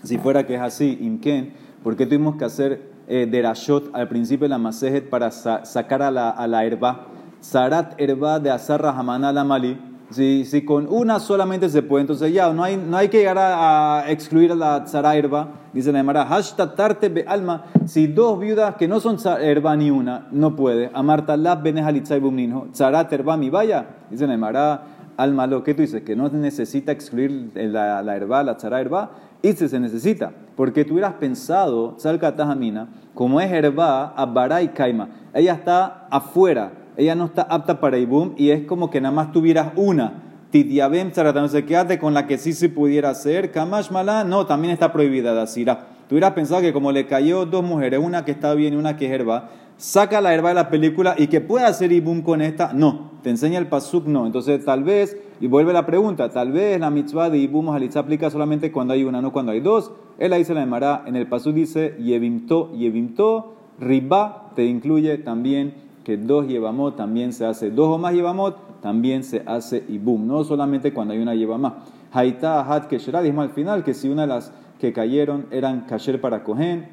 Si 0.04 0.18
fuera 0.18 0.45
que 0.48 0.56
es 0.56 0.62
así, 0.62 0.98
Imken, 1.01 1.51
¿por 1.83 1.98
qué 1.98 2.06
tuvimos 2.06 2.38
que 2.38 2.45
hacer 2.45 2.92
eh, 3.09 3.27
derashot 3.30 3.89
al 3.94 4.07
principio 4.07 4.45
de 4.45 4.50
la 4.51 4.57
masejet 4.57 5.09
para 5.09 5.31
sa- 5.31 5.65
sacar 5.65 6.01
a 6.01 6.12
la, 6.12 6.30
a 6.30 6.65
herba? 6.65 7.07
Sarat 7.42 8.00
herba 8.00 8.39
de 8.39 8.51
azarra 8.51 8.92
hamana 8.92 9.33
la 9.33 9.44
mali. 9.44 9.77
Si, 10.09 10.45
si 10.45 10.63
con 10.63 10.88
una 10.89 11.19
solamente 11.19 11.68
se 11.68 11.81
puede, 11.83 12.01
entonces 12.01 12.31
ya 12.31 12.54
no 12.54 12.63
hay, 12.63 12.77
no 12.77 12.95
hay 12.95 13.09
que 13.09 13.18
llegar 13.18 13.38
a, 13.38 14.06
excluir 14.07 14.54
a 14.54 14.56
la 14.56 14.83
tzara 14.86 15.15
herba. 15.15 15.50
Dice 15.74 15.92
la 15.92 16.00
Emara, 16.00 16.27
tarte 16.75 17.09
be 17.09 17.25
alma. 17.27 17.65
Si 17.86 18.07
dos 18.07 18.39
viudas 18.39 18.75
que 18.75 18.88
no 18.88 19.01
son 19.01 19.18
tzara 19.18 19.44
herba 19.44 19.75
ni 19.75 19.92
una, 19.92 20.27
no 20.31 20.56
puede. 20.56 20.89
Amarta 20.94 21.36
lab 21.36 21.62
bene 21.62 21.81
halitzai 21.81 22.21
bumninho. 22.21 22.68
Tzarat 22.71 23.12
herba 23.12 23.36
mi 23.36 23.50
vaya. 23.50 23.86
Dice 24.09 24.25
la 24.27 24.36
Emara, 24.36 24.83
alma 25.18 25.45
lo 25.45 25.62
que 25.63 25.74
tú 25.74 25.81
dices, 25.81 26.04
que 26.04 26.15
no 26.15 26.30
necesita 26.30 26.94
excluir 26.94 27.51
la, 27.54 28.01
la 28.01 28.15
herba, 28.15 28.44
la 28.44 28.56
tzara 28.56 28.80
herba. 28.80 29.12
Y 29.42 29.54
si 29.54 29.68
se 29.68 29.80
necesita, 29.80 30.31
porque 30.56 30.83
tú 30.83 30.94
hubieras 30.94 31.13
pensado, 31.13 31.95
salca 31.98 32.36
tajamina, 32.36 32.88
como 33.13 33.39
es 33.39 33.51
herba, 33.51 34.13
abara 34.15 34.62
y 34.62 34.69
kaima. 34.69 35.09
Ella 35.33 35.54
está 35.54 36.07
afuera, 36.09 36.71
ella 36.98 37.14
no 37.14 37.26
está 37.26 37.44
apta 37.44 37.80
para 37.80 38.00
ibum 38.00 38.34
y 38.38 38.50
es 38.50 38.66
como 38.66 38.90
que 38.90 39.00
nada 39.00 39.14
más 39.16 39.32
tuvieras 39.32 39.72
una. 39.76 40.24
Tidiabem 40.50 41.12
se 41.14 41.66
quédate 41.66 42.00
con 42.00 42.14
la 42.16 42.26
que 42.26 42.40
sí 42.40 42.54
se 42.54 42.70
pudiera 42.70 43.12
hacer. 43.12 43.52
Kamash 43.52 43.92
mala, 43.92 44.24
no, 44.24 44.48
también 44.48 44.74
está 44.74 44.92
prohibida 44.92 45.36
de 45.36 45.42
asira. 45.42 45.90
Tú 46.10 46.16
hubieras 46.16 46.34
pensado 46.34 46.62
que 46.62 46.74
como 46.74 46.92
le 46.92 47.06
cayó 47.06 47.46
dos 47.46 47.64
mujeres, 47.64 48.00
una 48.02 48.26
que 48.26 48.32
está 48.32 48.54
bien 48.56 48.74
y 48.74 48.78
una 48.78 48.98
que 48.98 49.06
es 49.06 49.12
herba, 49.12 49.50
saca 49.78 50.22
la 50.22 50.34
herba 50.34 50.50
de 50.50 50.56
la 50.56 50.70
película 50.70 51.14
y 51.18 51.28
que 51.28 51.40
pueda 51.40 51.68
hacer 51.68 51.92
ibum 51.92 52.24
con 52.24 52.42
esta, 52.42 52.74
no. 52.74 53.12
Te 53.22 53.30
enseña 53.30 53.60
el 53.60 53.68
pasuk, 53.68 54.08
no. 54.08 54.26
Entonces 54.26 54.66
tal 54.66 54.84
vez, 54.84 55.18
y 55.40 55.46
vuelve 55.46 55.74
la 55.74 55.86
pregunta, 55.86 56.30
tal 56.30 56.52
vez 56.52 56.80
la 56.80 56.90
mitzvah 56.90 57.30
de 57.30 57.38
ibum 57.38 57.70
halitza 57.70 58.00
aplica 58.00 58.32
solamente 58.32 58.72
cuando 58.72 58.94
hay 58.94 59.04
una, 59.04 59.22
no 59.22 59.32
cuando 59.32 59.52
hay 59.52 59.60
dos. 59.60 59.92
Él 60.18 60.34
ahí 60.34 60.46
se 60.46 60.56
la 60.56 60.62
llamará, 60.62 61.04
en 61.06 61.16
el 61.16 61.28
pasuk 61.28 61.54
dice, 61.54 61.96
yevimto, 62.00 62.72
yevimto, 62.74 63.54
riba, 63.80 64.52
te 64.56 64.66
incluye 64.66 65.20
también 65.20 65.87
que 66.07 66.15
dos 66.15 66.48
llevamot 66.48 66.95
también 66.95 67.33
se 67.33 67.45
hace, 67.45 67.69
dos 67.69 67.89
o 67.89 67.98
más 67.98 68.13
llevamot 68.13 68.80
también 68.80 69.25
se 69.25 69.44
hace 69.45 69.83
ibum, 69.89 70.25
no 70.25 70.45
solamente 70.45 70.94
cuando 70.94 71.13
hay 71.13 71.19
una 71.19 71.36
llevamá. 71.36 71.80
Haitá 72.13 72.62
ahat 72.62 72.88
keshera, 72.88 73.21
dijimos 73.21 73.44
al 73.44 73.50
final 73.50 73.83
que 73.83 73.94
si 73.94 74.07
una 74.07 74.21
de 74.21 74.30
las 74.30 74.54
que 74.80 74.94
cayeron 74.94 75.48
eran 75.51 75.81
kasher 75.81 76.21
para 76.21 76.45
cohen 76.45 76.88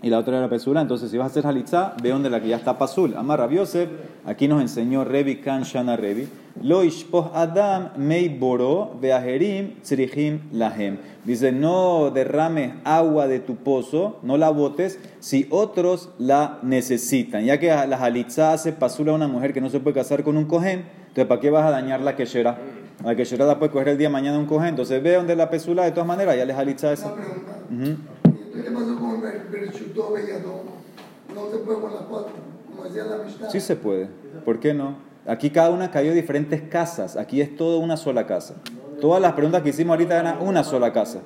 y 0.00 0.10
la 0.10 0.18
otra 0.18 0.38
era 0.38 0.48
pesura, 0.48 0.80
entonces 0.80 1.10
si 1.10 1.18
vas 1.18 1.24
a 1.24 1.30
hacer 1.30 1.46
halitzá, 1.46 1.94
ve 2.00 2.10
donde 2.10 2.30
la 2.30 2.40
que 2.40 2.48
ya 2.48 2.56
está 2.56 2.78
pasul. 2.78 3.14
Amar 3.16 3.40
Rabbi 3.40 3.56
Yosef, 3.56 3.88
aquí 4.24 4.46
nos 4.46 4.62
enseñó 4.62 5.04
Revi 5.04 5.36
Kan 5.36 5.64
Shana 5.64 5.96
Revi, 5.96 6.28
lo 6.62 6.84
ishpoh 6.84 7.32
Adam 7.34 7.90
mei 7.96 8.28
boro 8.28 8.96
veaherim 9.00 9.80
tzrihim 9.82 10.50
lahem. 10.52 10.98
Dice, 11.24 11.50
no 11.50 12.10
derrames 12.10 12.74
agua 12.84 13.26
de 13.26 13.40
tu 13.40 13.56
pozo, 13.56 14.18
no 14.22 14.36
la 14.36 14.50
botes, 14.50 14.98
si 15.18 15.46
otros 15.50 16.10
la 16.18 16.58
necesitan. 16.62 17.44
Ya 17.44 17.58
que 17.58 17.68
la 17.68 17.96
halitzá 17.96 18.52
hace 18.52 18.72
pasul 18.72 19.08
a 19.08 19.14
una 19.14 19.26
mujer 19.26 19.52
que 19.52 19.60
no 19.60 19.68
se 19.68 19.80
puede 19.80 19.94
casar 19.94 20.22
con 20.22 20.36
un 20.36 20.44
cohen, 20.44 20.84
entonces 21.08 21.26
¿para 21.26 21.40
qué 21.40 21.50
vas 21.50 21.66
a 21.66 21.70
dañar 21.70 22.00
la 22.00 22.14
quechera? 22.14 22.58
La 23.04 23.14
quechera 23.14 23.46
la 23.46 23.58
puede 23.58 23.72
coger 23.72 23.88
el 23.90 23.98
día 23.98 24.08
de 24.08 24.12
mañana 24.12 24.38
un 24.38 24.46
cohen, 24.46 24.70
entonces 24.70 25.02
ve 25.02 25.14
donde 25.14 25.34
la 25.36 25.50
pesula, 25.50 25.84
de 25.84 25.90
todas 25.90 26.06
maneras, 26.06 26.36
ya 26.36 26.44
les 26.44 26.56
halitzá 26.56 26.92
esa. 26.92 27.12
Una 27.12 27.22
pregunta. 27.22 27.58
Ujú. 27.70 28.58
¿Y 28.58 28.62
¿Qué 28.62 28.70
pasó 28.70 28.98
con 28.98 29.07
No 31.34 31.50
se 31.50 31.58
puede 31.58 31.80
con 31.80 31.92
las 31.92 32.02
cuatro, 32.02 32.32
como 32.68 32.84
decía 32.84 33.04
la 33.04 33.18
Mishnah. 33.18 33.50
Sí 33.50 33.60
se 33.60 33.76
puede. 33.76 34.08
¿Por 34.44 34.60
qué 34.60 34.74
no? 34.74 34.96
Aquí 35.26 35.50
cada 35.50 35.70
una 35.70 35.90
cayó 35.90 36.12
diferentes 36.12 36.62
casas. 36.62 37.16
Aquí 37.16 37.40
es 37.40 37.56
toda 37.56 37.78
una 37.78 37.96
sola 37.96 38.26
casa. 38.26 38.54
Todas 39.00 39.20
las 39.20 39.32
preguntas 39.34 39.62
que 39.62 39.68
hicimos 39.70 39.92
ahorita 39.92 40.18
eran 40.18 40.40
una 40.40 40.64
sola 40.64 40.92
casa. 40.92 41.20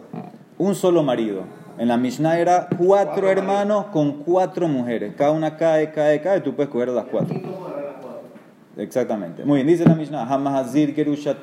Un 0.58 0.74
solo 0.74 1.02
marido. 1.02 1.44
En 1.78 1.88
la 1.88 1.96
Mishnah 1.96 2.38
era 2.38 2.68
cuatro 2.76 3.30
hermanos 3.30 3.86
con 3.86 4.24
cuatro 4.24 4.68
mujeres. 4.68 5.14
Cada 5.16 5.30
una 5.30 5.56
cae, 5.56 5.92
cae, 5.92 6.20
cae. 6.20 6.40
Tú 6.40 6.54
puedes 6.54 6.70
coger 6.70 6.88
las 6.88 7.06
cuatro. 7.06 7.40
Exactamente. 8.76 9.44
Muy 9.44 9.56
bien, 9.56 9.66
dice 9.66 9.84
la 9.84 9.94
Mishnah, 9.94 10.22
Hamahazir. 10.24 10.94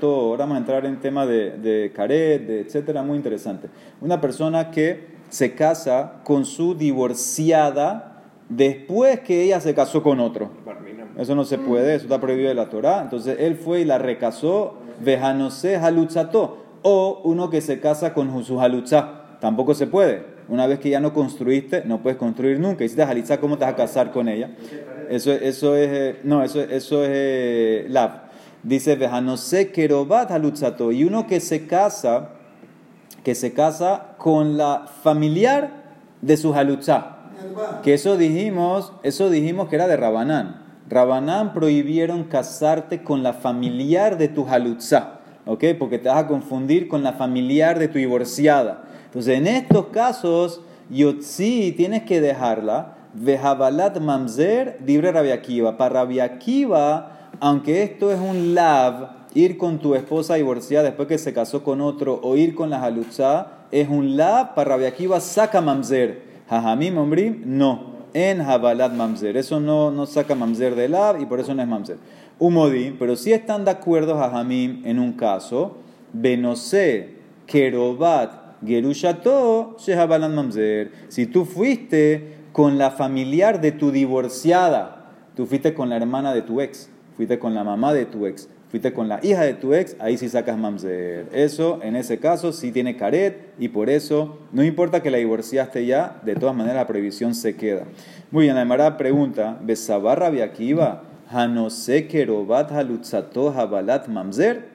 Ahora 0.01 0.37
vamos 0.37 0.55
a 0.55 0.59
entrar 0.59 0.85
en 0.85 0.99
tema 0.99 1.25
de, 1.25 1.57
de 1.57 1.91
caret, 1.93 2.45
de 2.45 2.61
etcétera, 2.61 3.03
muy 3.03 3.17
interesante. 3.17 3.69
Una 4.01 4.19
persona 4.19 4.71
que 4.71 5.18
se 5.29 5.55
casa 5.55 6.21
con 6.23 6.45
su 6.45 6.75
divorciada 6.75 8.23
después 8.49 9.19
que 9.21 9.43
ella 9.43 9.61
se 9.61 9.73
casó 9.73 10.03
con 10.03 10.19
otro. 10.19 10.49
Eso 11.17 11.35
no 11.35 11.43
se 11.43 11.57
puede, 11.57 11.95
eso 11.95 12.05
está 12.05 12.19
prohibido 12.19 12.49
de 12.49 12.55
la 12.55 12.69
Torah. 12.69 13.01
Entonces 13.01 13.37
él 13.39 13.55
fue 13.55 13.81
y 13.81 13.85
la 13.85 13.97
recasó, 13.97 14.77
vejanose 15.03 15.77
halutzato. 15.77 16.65
O 16.81 17.21
uno 17.25 17.49
que 17.49 17.59
se 17.59 17.79
casa 17.79 18.13
con 18.13 18.43
su 18.45 18.61
halutzá. 18.61 19.37
Tampoco 19.41 19.73
se 19.73 19.87
puede. 19.87 20.23
Una 20.47 20.65
vez 20.65 20.79
que 20.79 20.89
ya 20.89 20.99
no 20.99 21.13
construiste, 21.13 21.83
no 21.85 22.01
puedes 22.01 22.17
construir 22.17 22.59
nunca. 22.59 22.83
Y 22.83 22.89
si 22.89 22.95
te 22.95 23.03
halitzá, 23.03 23.39
¿cómo 23.39 23.57
te 23.57 23.65
vas 23.65 23.73
a 23.73 23.77
casar 23.77 24.11
con 24.11 24.29
ella? 24.29 24.51
Eso, 25.09 25.31
eso 25.31 25.75
es, 25.75 25.89
eh, 25.91 26.19
no, 26.23 26.41
eso, 26.43 26.61
eso 26.61 27.03
es 27.03 27.09
eh, 27.11 27.85
lav. 27.89 28.29
Dice, 28.63 28.95
vejanose 28.95 29.71
kerobat 29.71 30.31
halutzato. 30.31 30.91
Y 30.91 31.03
uno 31.03 31.27
que 31.27 31.39
se 31.39 31.67
casa, 31.67 32.29
que 33.23 33.35
se 33.35 33.53
casa 33.53 34.15
con 34.17 34.57
la 34.57 34.85
familiar 35.03 35.71
de 36.21 36.37
su 36.37 36.53
halutzá. 36.53 37.17
Que 37.83 37.93
eso 37.93 38.17
dijimos, 38.17 38.93
eso 39.03 39.29
dijimos 39.29 39.69
que 39.69 39.75
era 39.75 39.87
de 39.87 39.97
Rabanán. 39.97 40.63
Rabanán 40.89 41.53
prohibieron 41.53 42.23
casarte 42.23 43.03
con 43.03 43.21
la 43.23 43.33
familiar 43.33 44.17
de 44.17 44.27
tu 44.27 44.47
halutza, 44.47 45.19
¿ok? 45.45 45.65
Porque 45.77 45.99
te 45.99 46.09
vas 46.09 46.23
a 46.23 46.27
confundir 46.27 46.87
con 46.87 47.03
la 47.03 47.13
familiar 47.13 47.77
de 47.77 47.87
tu 47.87 47.99
divorciada. 47.99 48.83
Entonces, 49.05 49.37
en 49.37 49.47
estos 49.47 49.87
casos, 49.87 50.61
Yotzi 50.89 51.73
tienes 51.77 52.03
que 52.03 52.21
dejarla, 52.21 52.95
Vejabalat 53.13 53.99
Mamzer, 53.99 54.79
libre 54.85 55.11
Rabiakiva. 55.11 55.77
Para 55.77 56.01
Rabiakiva, 56.01 57.29
aunque 57.39 57.83
esto 57.83 58.11
es 58.11 58.19
un 58.19 58.55
lav, 58.55 59.18
ir 59.33 59.57
con 59.57 59.79
tu 59.79 59.95
esposa 59.95 60.35
divorciada 60.35 60.85
después 60.85 61.07
que 61.07 61.17
se 61.17 61.33
casó 61.33 61.63
con 61.63 61.81
otro 61.81 62.19
o 62.23 62.35
ir 62.35 62.55
con 62.55 62.69
la 62.69 62.83
halutza, 62.83 63.65
es 63.71 63.87
un 63.87 64.17
lav, 64.17 64.55
para 64.55 64.71
Rabiakiva 64.71 65.19
saca 65.19 65.61
Mamzer. 65.61 66.29
Jajamim, 66.49 66.97
Ombrim, 66.97 67.43
no 67.45 67.99
en 68.13 68.41
Habalat 68.41 68.93
Mamzer. 68.93 69.37
Eso 69.37 69.59
no, 69.59 69.91
no 69.91 70.05
saca 70.05 70.35
Mamzer 70.35 70.75
de 70.75 70.89
Lab 70.89 71.21
y 71.21 71.25
por 71.25 71.39
eso 71.39 71.53
no 71.53 71.61
es 71.61 71.67
Mamzer. 71.67 71.97
Umodi, 72.39 72.95
pero 72.97 73.15
si 73.15 73.33
están 73.33 73.65
de 73.65 73.71
acuerdo 73.71 74.17
Jajamim 74.17 74.81
en 74.85 74.99
un 74.99 75.13
caso, 75.13 75.77
Benose, 76.13 77.17
Kerobat, 77.45 78.63
Gerushato, 78.65 79.75
Shehabalat 79.77 80.31
Mamzer. 80.31 80.91
Si 81.09 81.25
tú 81.25 81.45
fuiste 81.45 82.39
con 82.51 82.77
la 82.77 82.91
familiar 82.91 83.61
de 83.61 83.71
tu 83.71 83.91
divorciada, 83.91 85.11
tú 85.35 85.45
fuiste 85.45 85.73
con 85.73 85.89
la 85.89 85.97
hermana 85.97 86.33
de 86.33 86.41
tu 86.41 86.61
ex, 86.61 86.89
fuiste 87.15 87.39
con 87.39 87.53
la 87.53 87.63
mamá 87.63 87.93
de 87.93 88.05
tu 88.05 88.25
ex, 88.25 88.49
fuiste 88.69 88.93
con 88.93 89.09
la 89.09 89.19
hija 89.23 89.41
de 89.41 89.55
tu 89.55 89.73
ex, 89.73 89.95
ahí 89.99 90.17
sí 90.17 90.29
sacas 90.29 90.57
mamzer. 90.57 91.27
Eso, 91.33 91.79
en 91.81 91.95
ese 91.95 92.19
caso, 92.19 92.53
sí 92.53 92.71
tiene 92.71 92.95
caret 92.95 93.53
y 93.57 93.69
por 93.69 93.89
eso, 93.89 94.37
no 94.51 94.63
importa 94.63 95.01
que 95.01 95.11
la 95.11 95.17
divorciaste 95.17 95.85
ya, 95.85 96.19
de 96.23 96.35
todas 96.35 96.55
maneras 96.55 96.77
la 96.77 96.87
prohibición 96.87 97.33
se 97.33 97.55
queda. 97.55 97.83
Muy 98.31 98.45
bien, 98.45 98.55
la 98.55 98.61
Emara 98.61 98.95
pregunta, 98.95 99.57
¿Besabar 99.61 100.19
Rabiakiva, 100.19 101.03
Hanose 101.31 102.07
Halutzato 102.69 103.49
Habalat 103.49 104.07
Mamzer? 104.07 104.69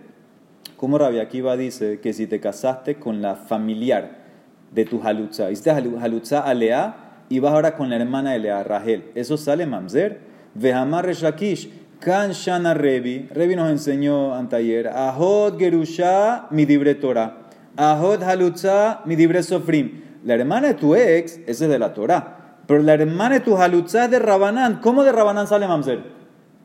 ¿Cómo 0.76 0.98
Rabiakiva 0.98 1.56
dice 1.56 2.00
que 2.00 2.12
si 2.12 2.26
te 2.26 2.40
casaste 2.40 2.96
con 2.96 3.22
la 3.22 3.36
familiar 3.36 4.24
de 4.72 4.84
tu 4.84 5.00
halutza, 5.02 5.52
hiciste 5.52 5.70
halutza 5.70 6.40
a 6.40 6.52
Lea 6.52 6.96
y 7.28 7.38
vas 7.38 7.52
ahora 7.52 7.76
con 7.76 7.90
la 7.90 7.96
hermana 7.96 8.32
de 8.32 8.40
Lea, 8.40 8.64
Rahel, 8.64 9.04
¿eso 9.14 9.36
sale 9.36 9.66
mamzer? 9.66 10.18
Vehamar 10.54 11.06
Reshakish, 11.06 11.70
Kan 12.04 12.32
Shana 12.32 12.74
Revi, 12.74 13.30
Revi 13.32 13.56
nos 13.56 13.70
enseñó 13.70 14.34
antayer, 14.34 14.88
Ahod 14.88 15.58
Gerusha 15.58 16.48
mi 16.50 16.66
dibre 16.66 16.94
Torah, 16.96 17.38
Ahod 17.78 18.22
Halutza 18.22 19.00
mi 19.06 19.16
dibre 19.16 19.42
Sofrim. 19.42 20.02
La 20.22 20.34
hermana 20.34 20.68
de 20.68 20.74
tu 20.74 20.94
ex, 20.94 21.40
esa 21.46 21.64
es 21.64 21.70
de 21.70 21.78
la 21.78 21.94
Torah, 21.94 22.58
pero 22.66 22.82
la 22.82 22.92
hermana 22.92 23.36
de 23.36 23.40
tu 23.40 23.56
Halutza 23.56 24.04
es 24.04 24.10
de 24.10 24.18
Rabanán. 24.18 24.80
¿Cómo 24.82 25.02
de 25.02 25.12
Rabanán 25.12 25.46
sale 25.46 25.66
mamzer? 25.66 26.00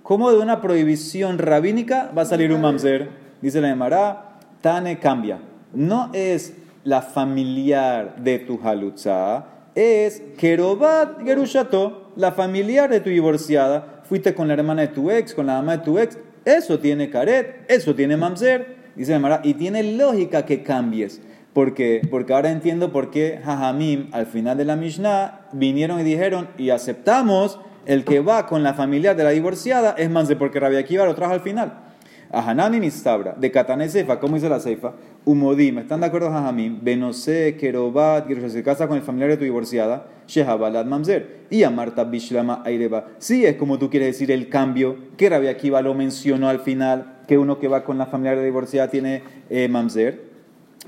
¿Cómo 0.04 0.30
de 0.30 0.40
una 0.40 0.60
prohibición 0.60 1.38
rabínica 1.38 2.12
va 2.18 2.24
a 2.24 2.26
salir 2.26 2.52
un 2.52 2.60
mamzer? 2.60 3.10
Dice 3.42 3.62
la 3.62 3.70
Emara, 3.70 4.36
Tane 4.60 5.00
cambia. 5.00 5.40
No 5.74 6.10
es 6.12 6.54
la 6.84 7.02
familiar 7.02 8.18
de 8.18 8.40
tu 8.40 8.60
Halutza, 8.62 9.46
es 9.74 10.22
Kerobat 10.38 11.24
Gerushato, 11.24 12.12
la 12.18 12.34
familiar 12.34 12.90
de 12.90 13.00
tu 13.00 13.10
divorciada 13.10 13.99
fuiste 14.10 14.34
con 14.34 14.48
la 14.48 14.56
hermana 14.56 14.82
de 14.82 14.88
tu 14.88 15.12
ex, 15.12 15.36
con 15.36 15.46
la 15.46 15.54
mamá 15.54 15.78
de 15.78 15.84
tu 15.84 16.00
ex, 16.00 16.18
eso 16.44 16.80
tiene 16.80 17.12
caret, 17.12 17.64
eso 17.68 17.94
tiene 17.94 18.18
mamzer, 18.18 18.76
dice 18.96 19.20
Mara, 19.20 19.40
y 19.44 19.54
tiene 19.54 19.84
lógica 19.84 20.46
que 20.46 20.64
cambies. 20.64 21.22
¿Por 21.54 21.76
qué? 21.76 22.02
Porque 22.10 22.34
ahora 22.34 22.50
entiendo 22.50 22.92
por 22.92 23.12
qué 23.12 23.40
Jajamim 23.44 24.10
al 24.12 24.26
final 24.26 24.58
de 24.58 24.66
la 24.66 24.76
Mishnah 24.76 25.42
vinieron 25.54 26.00
y 26.00 26.04
dijeron 26.04 26.48
y 26.58 26.72
aceptamos 26.72 27.60
el 27.86 28.04
que 28.04 28.20
va 28.20 28.48
con 28.48 28.64
la 28.64 28.74
familia 28.74 29.14
de 29.14 29.24
la 29.24 29.30
divorciada 29.30 29.94
es 29.98 30.10
mamzer, 30.10 30.38
porque 30.38 30.60
Rabia 30.60 30.80
Akiva 30.80 31.06
lo 31.06 31.14
trajo 31.16 31.34
al 31.34 31.42
final. 31.42 31.89
A 32.32 32.48
Hanami 32.48 32.80
Mistabra, 32.80 33.36
de 33.40 33.50
Katane 33.50 33.90
Seifa, 33.90 34.20
¿cómo 34.20 34.36
dice 34.36 34.50
la 34.50 34.60
Seifa? 34.60 34.94
Umodim, 35.26 35.80
¿están 35.80 36.00
de 36.00 36.06
acuerdo 36.06 36.30
Jajamim? 36.30 36.78
Benose, 36.80 37.58
Kerobat, 37.60 38.28
que 38.28 38.50
se 38.50 38.62
casa 38.62 38.88
con 38.88 38.98
el 38.98 39.04
familiar 39.04 39.32
de 39.32 39.38
tu 39.38 39.46
divorciada, 39.46 40.06
Shehabalat 40.28 40.86
Mamzer. 40.86 41.40
Y 41.50 41.64
a 41.64 41.72
Marta 41.72 42.04
Bishlama 42.04 42.62
Aireba. 42.66 43.08
Sí, 43.18 43.46
es 43.46 43.56
como 43.56 43.80
tú 43.80 43.90
quieres 43.90 44.10
decir 44.10 44.30
el 44.30 44.48
cambio, 44.48 44.96
que 45.18 45.28
Rabia 45.28 45.50
Akiva 45.50 45.82
lo 45.82 45.96
mencionó 45.96 46.50
al 46.50 46.60
final, 46.60 47.18
que 47.28 47.40
uno 47.40 47.58
que 47.58 47.68
va 47.68 47.84
con 47.84 47.98
la 47.98 48.06
familiar 48.06 48.38
de 48.38 48.46
divorciada 48.46 48.90
tiene 48.90 49.24
eh, 49.50 49.68
Mamzer. 49.68 50.30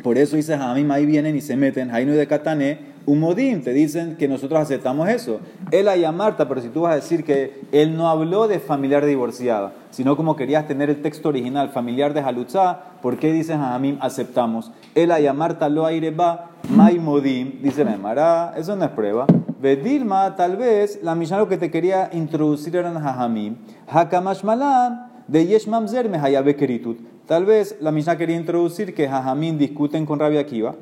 Por 0.03 0.19
eso 0.19 0.35
dice 0.35 0.55
Jajamim, 0.55 0.91
ahí 0.91 1.07
vienen 1.07 1.35
y 1.35 1.41
se 1.41 1.57
meten, 1.57 1.89
Hainu 1.89 2.13
de 2.13 2.27
Katane, 2.27 2.90
Umodim, 3.05 3.61
te 3.63 3.73
dicen 3.73 4.15
que 4.17 4.27
nosotros 4.27 4.59
aceptamos 4.59 5.09
eso. 5.09 5.39
Él 5.71 5.87
a 5.87 6.11
Marta, 6.11 6.47
pero 6.47 6.61
si 6.61 6.69
tú 6.69 6.81
vas 6.81 6.93
a 6.93 6.95
decir 6.95 7.23
que 7.23 7.61
él 7.71 7.97
no 7.97 8.09
habló 8.09 8.47
de 8.47 8.59
familiar 8.59 9.05
divorciada, 9.05 9.73
sino 9.89 10.15
como 10.15 10.35
querías 10.35 10.67
tener 10.67 10.89
el 10.89 11.01
texto 11.01 11.29
original, 11.29 11.69
familiar 11.69 12.13
de 12.13 12.21
Halutzá, 12.21 12.79
¿por 13.01 13.17
qué 13.17 13.33
dicen 13.33 13.59
a 13.59 13.79
aceptamos? 14.01 14.71
Él 14.93 15.11
a 15.11 15.33
Marta 15.33 15.67
lo 15.67 15.85
aireba, 15.85 16.51
Modim, 16.69 17.61
dice 17.61 17.83
la 17.83 17.95
Emara, 17.95 18.53
eso 18.55 18.75
no 18.75 18.85
es 18.85 18.91
prueba. 18.91 19.25
Vedilma, 19.59 20.35
tal 20.35 20.57
vez, 20.57 20.99
la 21.03 21.15
Mishnah 21.15 21.39
lo 21.39 21.47
que 21.47 21.57
te 21.57 21.71
quería 21.71 22.09
introducir 22.13 22.75
era 22.75 22.89
Hajamim, 22.89 23.57
Hakamash 23.87 24.43
Malam, 24.43 25.07
de 25.27 25.45
Yesh 25.45 25.67
Mamzer 25.67 26.09
Mehayabe 26.09 26.55
Keritut. 26.55 26.99
Tal 27.27 27.45
vez 27.45 27.77
la 27.79 27.91
Mishnah 27.91 28.17
quería 28.17 28.35
introducir 28.35 28.93
que 28.93 29.07
Jajamín 29.07 29.57
discuten 29.57 30.05
con 30.05 30.19
Rabia 30.19 30.41
Akiva 30.41 30.75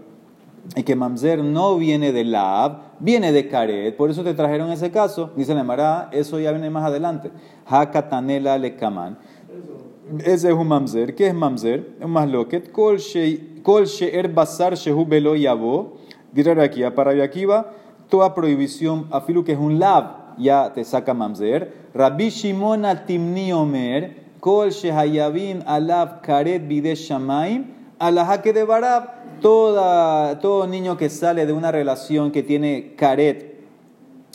y 0.75 0.83
que 0.83 0.95
Mamzer 0.95 1.43
no 1.43 1.77
viene 1.77 2.11
de 2.11 2.23
Lab, 2.23 2.93
viene 2.99 3.31
de 3.31 3.47
Karet. 3.47 3.95
Por 3.95 4.09
eso 4.09 4.23
te 4.23 4.33
trajeron 4.33 4.71
ese 4.71 4.91
caso. 4.91 5.31
Dice 5.35 5.53
la 5.53 5.61
Emara, 5.61 6.09
eso 6.11 6.39
ya 6.39 6.51
viene 6.51 6.69
más 6.69 6.85
adelante. 6.85 7.31
Hakatanela 7.65 8.57
lekaman. 8.57 9.17
Ese 10.19 10.49
es 10.49 10.53
un 10.53 10.67
Mamzer. 10.67 11.15
¿Qué 11.15 11.27
es 11.27 11.33
Mamzer? 11.33 11.95
Un 12.01 12.11
masloquet. 12.11 12.71
Kol 12.71 12.97
she'er 12.97 14.27
basar 14.33 14.75
shehu 14.75 15.05
belo 15.05 15.35
yabo. 15.35 15.97
Dirá 16.31 16.61
aquí, 16.61 16.83
para 16.95 17.13
Yakiva, 17.15 17.71
toda 18.07 18.35
prohibición, 18.35 19.07
afilu 19.11 19.43
que 19.43 19.53
es 19.53 19.59
un 19.59 19.79
lab, 19.79 20.37
ya 20.37 20.71
te 20.73 20.83
saca 20.83 21.13
Mamzer. 21.13 21.73
Rabbi 21.93 22.29
Shimon 22.29 22.85
atimni 22.85 23.51
omer. 23.51 24.15
Kol 24.39 24.69
shehayavim 24.69 25.63
alab 25.65 26.21
karet 26.21 26.67
bide 26.67 26.95
shamaim. 26.95 27.65
Alaha 27.99 28.41
de 28.41 28.65
barab 28.65 29.18
Toda, 29.41 30.39
todo 30.39 30.67
niño 30.67 30.97
que 30.97 31.09
sale 31.09 31.45
de 31.45 31.53
una 31.53 31.71
relación 31.71 32.31
que 32.31 32.43
tiene 32.43 32.95
caret 32.95 33.59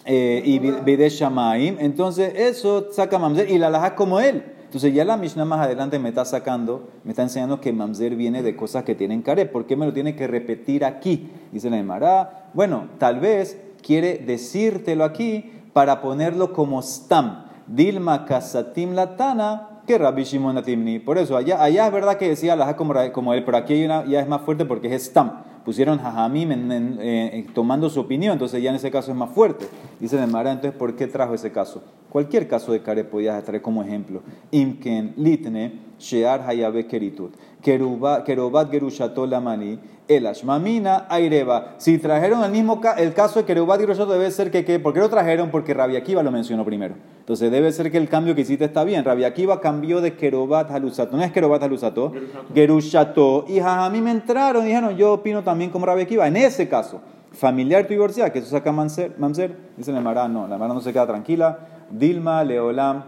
eh, 0.07 0.43
y 0.45 0.59
bide 0.59 1.09
shamaim, 1.09 1.77
entonces 1.79 2.33
eso 2.37 2.89
saca 2.93 3.19
mamzer 3.19 3.51
y 3.51 3.59
la 3.59 3.71
laja 3.71 3.95
como 3.95 4.21
él. 4.21 4.45
Entonces 4.65 4.93
ya 4.93 5.05
la 5.05 5.17
Mishnah 5.17 5.45
más 5.45 5.61
adelante 5.61 5.99
me 5.99 6.09
está 6.09 6.25
sacando, 6.25 6.89
me 7.05 7.13
está 7.13 7.23
enseñando 7.23 7.61
que 7.61 7.73
mamzer 7.73 8.17
viene 8.17 8.43
de 8.43 8.57
cosas 8.57 8.83
que 8.83 8.95
tienen 8.95 9.23
caret. 9.23 9.53
¿Por 9.53 9.67
qué 9.67 9.77
me 9.77 9.87
lo 9.87 9.93
tiene 9.93 10.17
que 10.17 10.27
repetir 10.27 10.85
aquí? 10.85 11.31
Dice 11.53 11.71
la 11.71 11.79
Emara, 11.79 12.51
bueno, 12.55 12.89
tal 12.99 13.21
vez 13.21 13.57
quiere 13.83 14.19
decírtelo 14.19 15.05
aquí 15.05 15.53
para 15.73 16.01
ponerlo 16.01 16.53
como 16.53 16.83
stam. 16.83 17.45
Dilma 17.67 18.27
kasatim 18.27 18.95
latana 18.95 19.74
que 19.87 19.99
Rabbi 19.99 20.25
Shimon 20.25 20.59
Atimni. 20.59 20.99
Por 20.99 21.19
eso, 21.19 21.37
allá, 21.37 21.63
allá 21.63 21.87
es 21.87 21.93
verdad 21.93 22.17
que 22.17 22.29
decía 22.29 22.57
la 22.57 22.77
como, 22.77 22.95
como 23.13 23.35
él, 23.35 23.45
pero 23.45 23.57
aquí 23.57 23.87
ya 23.87 24.21
es 24.21 24.29
más 24.29 24.43
fuerte 24.43 24.65
porque 24.65 24.95
es 24.95 25.07
Stam. 25.07 25.54
Pusieron 25.65 25.99
Jajamim 25.99 26.53
en, 26.53 27.47
tomando 27.55 27.89
su 27.89 28.01
opinión, 28.01 28.35
entonces 28.35 28.63
ya 28.63 28.71
en 28.71 28.77
ese 28.77 28.91
caso 28.91 29.11
es 29.11 29.17
más 29.17 29.31
fuerte. 29.31 29.67
Dice 29.99 30.17
de 30.17 30.27
Mara, 30.27 30.53
entonces, 30.53 30.79
¿por 30.79 30.95
qué 30.95 31.07
trajo 31.07 31.35
ese 31.35 31.53
caso? 31.53 31.83
Cualquier 32.11 32.47
caso 32.47 32.73
de 32.73 32.83
Care 32.83 33.05
podías 33.05 33.43
traer 33.45 33.63
como 33.63 33.83
ejemplo. 33.83 34.23
Imken, 34.51 35.15
Litne, 35.17 35.81
Shear 35.99 36.43
Hayabe 36.43 36.87
Keritut. 36.87 37.35
Kerubat 37.63 38.71
Gerushato 38.71 39.27
Lamani 39.27 39.79
el 40.09 40.27
Ashmamina 40.27 41.07
Aireba. 41.09 41.75
Si 41.79 41.99
trajeron 41.99 42.45
el 42.45 42.51
mismo 42.51 42.81
el 42.97 43.15
caso 43.15 43.41
de 43.41 43.47
Kerubat 43.47 43.81
y 43.81 43.87
debe 43.87 44.31
ser 44.31 44.51
que, 44.51 44.65
que, 44.65 44.79
¿por 44.79 44.93
qué 44.93 45.01
lo 45.01 45.09
trajeron? 45.09 45.51
Porque 45.51 45.73
Rabia 45.73 45.99
Akiva 45.99 46.23
lo 46.23 46.31
mencionó 46.31 46.65
primero. 46.65 46.95
Entonces 47.21 47.51
debe 47.51 47.73
ser 47.73 47.91
que 47.91 47.97
el 47.97 48.09
cambio 48.09 48.35
que 48.35 48.43
hiciste 48.43 48.67
está 48.67 48.85
bien. 48.85 49.05
Rabia 49.05 49.29
Akiva 49.29 49.61
cambió 49.61 50.03
de 50.03 50.15
Kerubat 50.15 50.71
Halusato. 50.71 51.17
No 51.17 51.23
es 51.23 51.33
Kerubat 51.33 51.63
Halusato, 51.63 52.13
Gerushato. 52.55 53.47
Y 53.49 53.61
me 54.01 54.11
entraron 54.11 54.65
y 54.65 54.69
dijeron, 54.69 54.97
yo 54.97 55.15
opino 55.15 55.43
también 55.43 55.54
como 55.73 55.87
Rabia 55.87 56.05
Akiva. 56.05 56.27
En 56.27 56.37
ese 56.37 56.69
caso, 56.69 57.01
familiar 57.33 57.85
tu 57.85 57.91
divorciada, 57.91 58.33
que 58.33 58.39
eso 58.39 58.49
saca 58.49 58.73
Mamzer, 58.73 59.57
dice 59.77 59.93
la 59.93 60.01
Mara, 60.01 60.29
no, 60.29 60.47
la 60.47 60.59
Mara 60.59 60.75
no 60.75 60.81
se 60.81 60.93
queda 60.93 61.07
tranquila. 61.07 61.59
Dilma, 61.91 62.45
Leolam, 62.45 63.05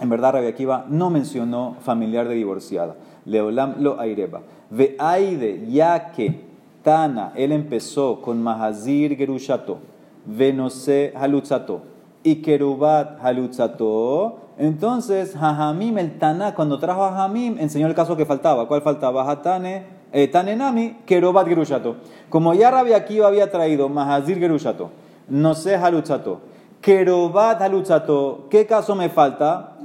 en 0.00 0.08
verdad 0.08 0.32
Rabia 0.34 0.50
Akiva 0.50 0.86
no 0.88 1.10
mencionó 1.10 1.76
familiar 1.80 2.28
de 2.28 2.34
divorciada. 2.34 2.96
Leolam 3.24 3.76
lo 3.78 4.00
aireba. 4.00 4.42
Ve 4.70 4.96
aide, 4.98 5.66
ya 5.68 6.12
que 6.12 6.44
Tana, 6.82 7.32
él 7.34 7.52
empezó 7.52 8.20
con 8.20 8.42
Mahazir 8.42 9.16
Gerushato, 9.16 9.78
Venose 10.26 11.12
Halutzato 11.16 11.82
y 12.22 12.36
Kerubat 12.36 13.24
Halutzato. 13.24 14.40
Entonces, 14.58 15.34
Jajamim, 15.34 15.98
el 15.98 16.18
Tana, 16.18 16.54
cuando 16.54 16.78
trajo 16.78 17.04
a 17.04 17.10
Jajamim, 17.10 17.58
enseñó 17.58 17.86
el 17.86 17.94
caso 17.94 18.16
que 18.16 18.26
faltaba. 18.26 18.68
¿Cuál 18.68 18.82
faltaba? 18.82 19.30
Hatane, 19.30 19.84
Tanenami, 20.32 20.98
Kerubat 21.04 21.46
Gerushato. 21.46 21.96
Como 22.28 22.54
ya 22.54 22.70
Rabia 22.70 22.98
Akiva 22.98 23.26
había 23.26 23.50
traído 23.50 23.88
Mahazir 23.88 24.38
Gerushato, 24.38 24.90
no 25.28 25.54
sé 25.54 25.76
Halutzato, 25.76 26.40
Kerobat 26.84 27.62
halutzato. 27.62 28.46
¿Qué 28.50 28.66
caso 28.66 28.94
me 28.94 29.08
falta? 29.08 29.78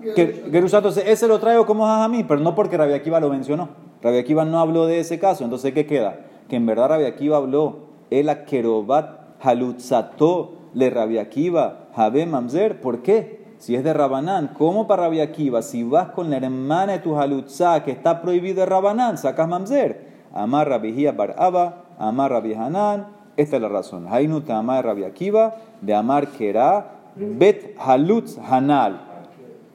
Gerushato, 0.52 0.90
ese 0.90 1.30
lo 1.30 1.40
traigo 1.40 1.66
como 1.66 1.86
jajamí, 1.86 2.26
pero 2.26 2.42
no 2.42 2.56
porque 2.56 2.76
Rabbi 2.76 2.92
Akiva 2.92 3.22
lo 3.22 3.30
mencionó. 3.30 3.70
Rabbi 4.02 4.18
Akiva 4.18 4.44
no 4.44 4.60
habló 4.60 4.86
de 4.86 5.00
ese 5.00 5.18
caso. 5.18 5.46
Entonces, 5.46 5.74
¿qué 5.74 5.86
queda? 5.86 6.20
Que 6.50 6.58
en 6.58 6.66
verdad 6.66 6.90
Rabbi 6.90 7.06
Akiva 7.06 7.38
habló. 7.38 7.88
El 8.10 8.28
a 8.28 8.44
Kerobat 8.44 9.38
halutzato 9.40 10.56
le 10.74 10.90
Rabbi 10.90 11.20
Akiva, 11.20 11.88
Jabe 11.96 12.26
Mamzer. 12.26 12.82
¿Por 12.82 13.02
qué? 13.02 13.46
Si 13.60 13.76
es 13.76 13.84
de 13.86 13.94
Rabanán, 13.94 14.50
¿cómo 14.58 14.86
para 14.86 15.04
Rabbi 15.04 15.22
Akiva? 15.22 15.62
Si 15.62 15.84
vas 15.84 16.10
con 16.10 16.30
la 16.30 16.36
hermana 16.36 16.94
de 16.94 17.00
tu 17.00 17.18
halutzá 17.18 17.82
que 17.86 17.92
está 17.92 18.22
prohibido 18.22 18.60
de 18.60 18.66
Rabanán, 18.66 19.18
sacas 19.18 19.48
Mamzer. 19.48 20.09
Amar 20.34 20.70
Rabbi 20.70 20.92
Hia 20.92 21.12
bar 21.12 21.36
Abba, 21.38 21.86
Amar 21.98 22.32
Rabbi 22.32 22.54
Hanan. 22.54 23.08
Esta 23.38 23.56
es 23.56 23.62
la 23.62 23.70
razón. 23.70 24.08
Hainu 24.10 24.42
te 24.42 24.52
amar 24.52 24.86
Rabbi 24.86 25.06
Akiva, 25.06 25.56
de 25.80 25.94
Amar 25.94 26.28
Kera, 26.28 27.00
Bet 27.16 27.76
Halutz 27.80 28.38
Hanal. 28.38 29.00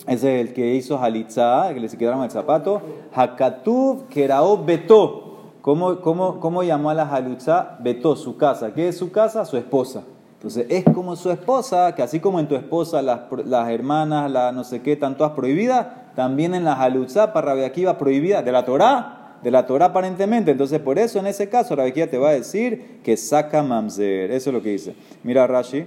Ese 0.07 0.41
es 0.41 0.49
el 0.49 0.55
que 0.55 0.75
hizo 0.75 0.99
Halitza, 0.99 1.73
que 1.73 1.81
le 1.81 1.89
se 1.89 1.97
quedaron 1.97 2.23
el 2.23 2.31
zapato. 2.31 2.83
Hakatuv 3.15 4.09
Kerao 4.09 4.63
Beto. 4.65 5.21
¿Cómo, 5.63 6.01
cómo, 6.03 6.41
¿Cómo 6.41 6.63
llamó 6.63 6.91
a 6.91 6.95
la 6.95 7.09
Halutza? 7.09 7.79
Beto, 7.81 8.17
su 8.17 8.37
casa. 8.37 8.75
¿Qué 8.75 8.89
es 8.89 8.99
su 8.99 9.11
casa? 9.11 9.47
Su 9.47 9.57
esposa. 9.57 10.03
Entonces 10.35 10.67
es 10.69 10.85
como 10.85 11.17
su 11.17 11.31
esposa, 11.31 11.95
que 11.95 12.03
así 12.03 12.21
como 12.21 12.39
en 12.39 12.49
tu 12.49 12.55
esposa 12.55 13.01
las, 13.01 13.21
las 13.47 13.71
hermanas, 13.71 14.31
la 14.31 14.53
no 14.53 14.63
sé 14.63 14.83
qué, 14.83 14.93
están 14.93 15.17
todas 15.17 15.33
prohibidas, 15.33 15.87
también 16.15 16.55
en 16.55 16.65
la 16.65 16.75
Halutza 16.75 17.33
para 17.33 17.55
Rabbi 17.55 17.65
Akiva 17.65 17.97
prohibida 17.97 18.43
de 18.43 18.53
la 18.53 18.67
Torá, 18.67 19.24
de 19.45 19.51
la 19.53 19.65
Torá 19.67 19.87
aparentemente. 19.87 20.51
Entonces 20.51 20.81
por 20.81 20.99
eso 20.99 21.21
en 21.21 21.27
ese 21.29 21.49
caso 21.49 21.81
Akiva 21.81 22.09
te 22.09 22.19
va 22.19 22.31
a 22.31 22.33
decir 22.33 22.99
que 23.05 23.17
saca 23.17 23.63
mamzer. 23.63 24.33
Eso 24.33 24.51
es 24.51 24.55
lo 24.55 24.61
que 24.63 24.71
dice. 24.71 24.95
Mira 25.23 25.47
Rashi. 25.47 25.85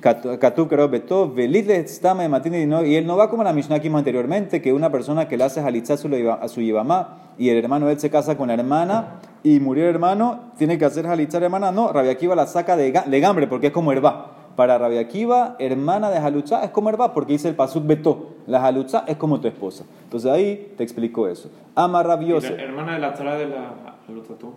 Katub 0.00 0.68
Kerao 0.68 0.88
Beto, 0.88 1.28
Velit 1.32 1.66
le 1.66 1.76
estama 1.78 2.22
de 2.22 2.28
Matini, 2.28 2.66
no- 2.66 2.84
y 2.84 2.94
él 2.94 3.04
no 3.04 3.16
va 3.16 3.28
como 3.28 3.42
la 3.42 3.52
Mishnah 3.52 3.80
que 3.80 3.88
anteriormente, 3.88 4.62
que 4.62 4.72
una 4.72 4.92
persona 4.92 5.26
que 5.26 5.36
le 5.36 5.42
hace 5.42 5.58
halitzá 5.60 5.94
a 5.94 6.48
su 6.48 6.60
yibamá 6.60 7.32
y 7.36 7.48
el 7.48 7.56
hermano 7.56 7.90
él 7.90 7.98
se 7.98 8.08
casa 8.08 8.36
con 8.36 8.46
la 8.46 8.54
hermana 8.54 9.14
y 9.42 9.58
murió 9.58 9.84
el 9.84 9.90
hermano, 9.90 10.52
tiene 10.56 10.78
que 10.78 10.84
hacer 10.84 11.04
halitzá 11.08 11.38
a 11.38 11.40
la 11.40 11.46
hermana. 11.46 11.72
No, 11.72 11.92
Rabbi 11.92 12.10
Akiva 12.10 12.36
la 12.36 12.46
saca 12.46 12.76
de 12.76 12.92
ga- 12.92 13.06
legambre 13.06 13.48
porque 13.48 13.68
es 13.68 13.72
como 13.72 13.90
herba. 13.90 14.34
Para 14.58 14.76
Rabbi 14.76 14.98
Akiva, 14.98 15.54
hermana 15.60 16.10
de 16.10 16.18
halutzá 16.18 16.64
es 16.64 16.70
como 16.70 16.88
herba 16.88 17.14
porque 17.14 17.34
dice 17.34 17.48
el 17.48 17.54
pasuk 17.54 17.86
Beto. 17.86 18.30
La 18.48 18.66
halutzá 18.66 19.04
es 19.06 19.16
como 19.16 19.38
tu 19.38 19.46
esposa. 19.46 19.84
Entonces 20.02 20.28
ahí 20.28 20.72
te 20.76 20.82
explico 20.82 21.28
eso. 21.28 21.48
Ama 21.76 22.02
Yosef. 22.18 22.58
hermana 22.58 22.94
de 22.94 22.98
la 22.98 23.14
Torah 23.14 23.36
de 23.36 23.46
la 23.46 23.72
Halutzatú. 24.08 24.54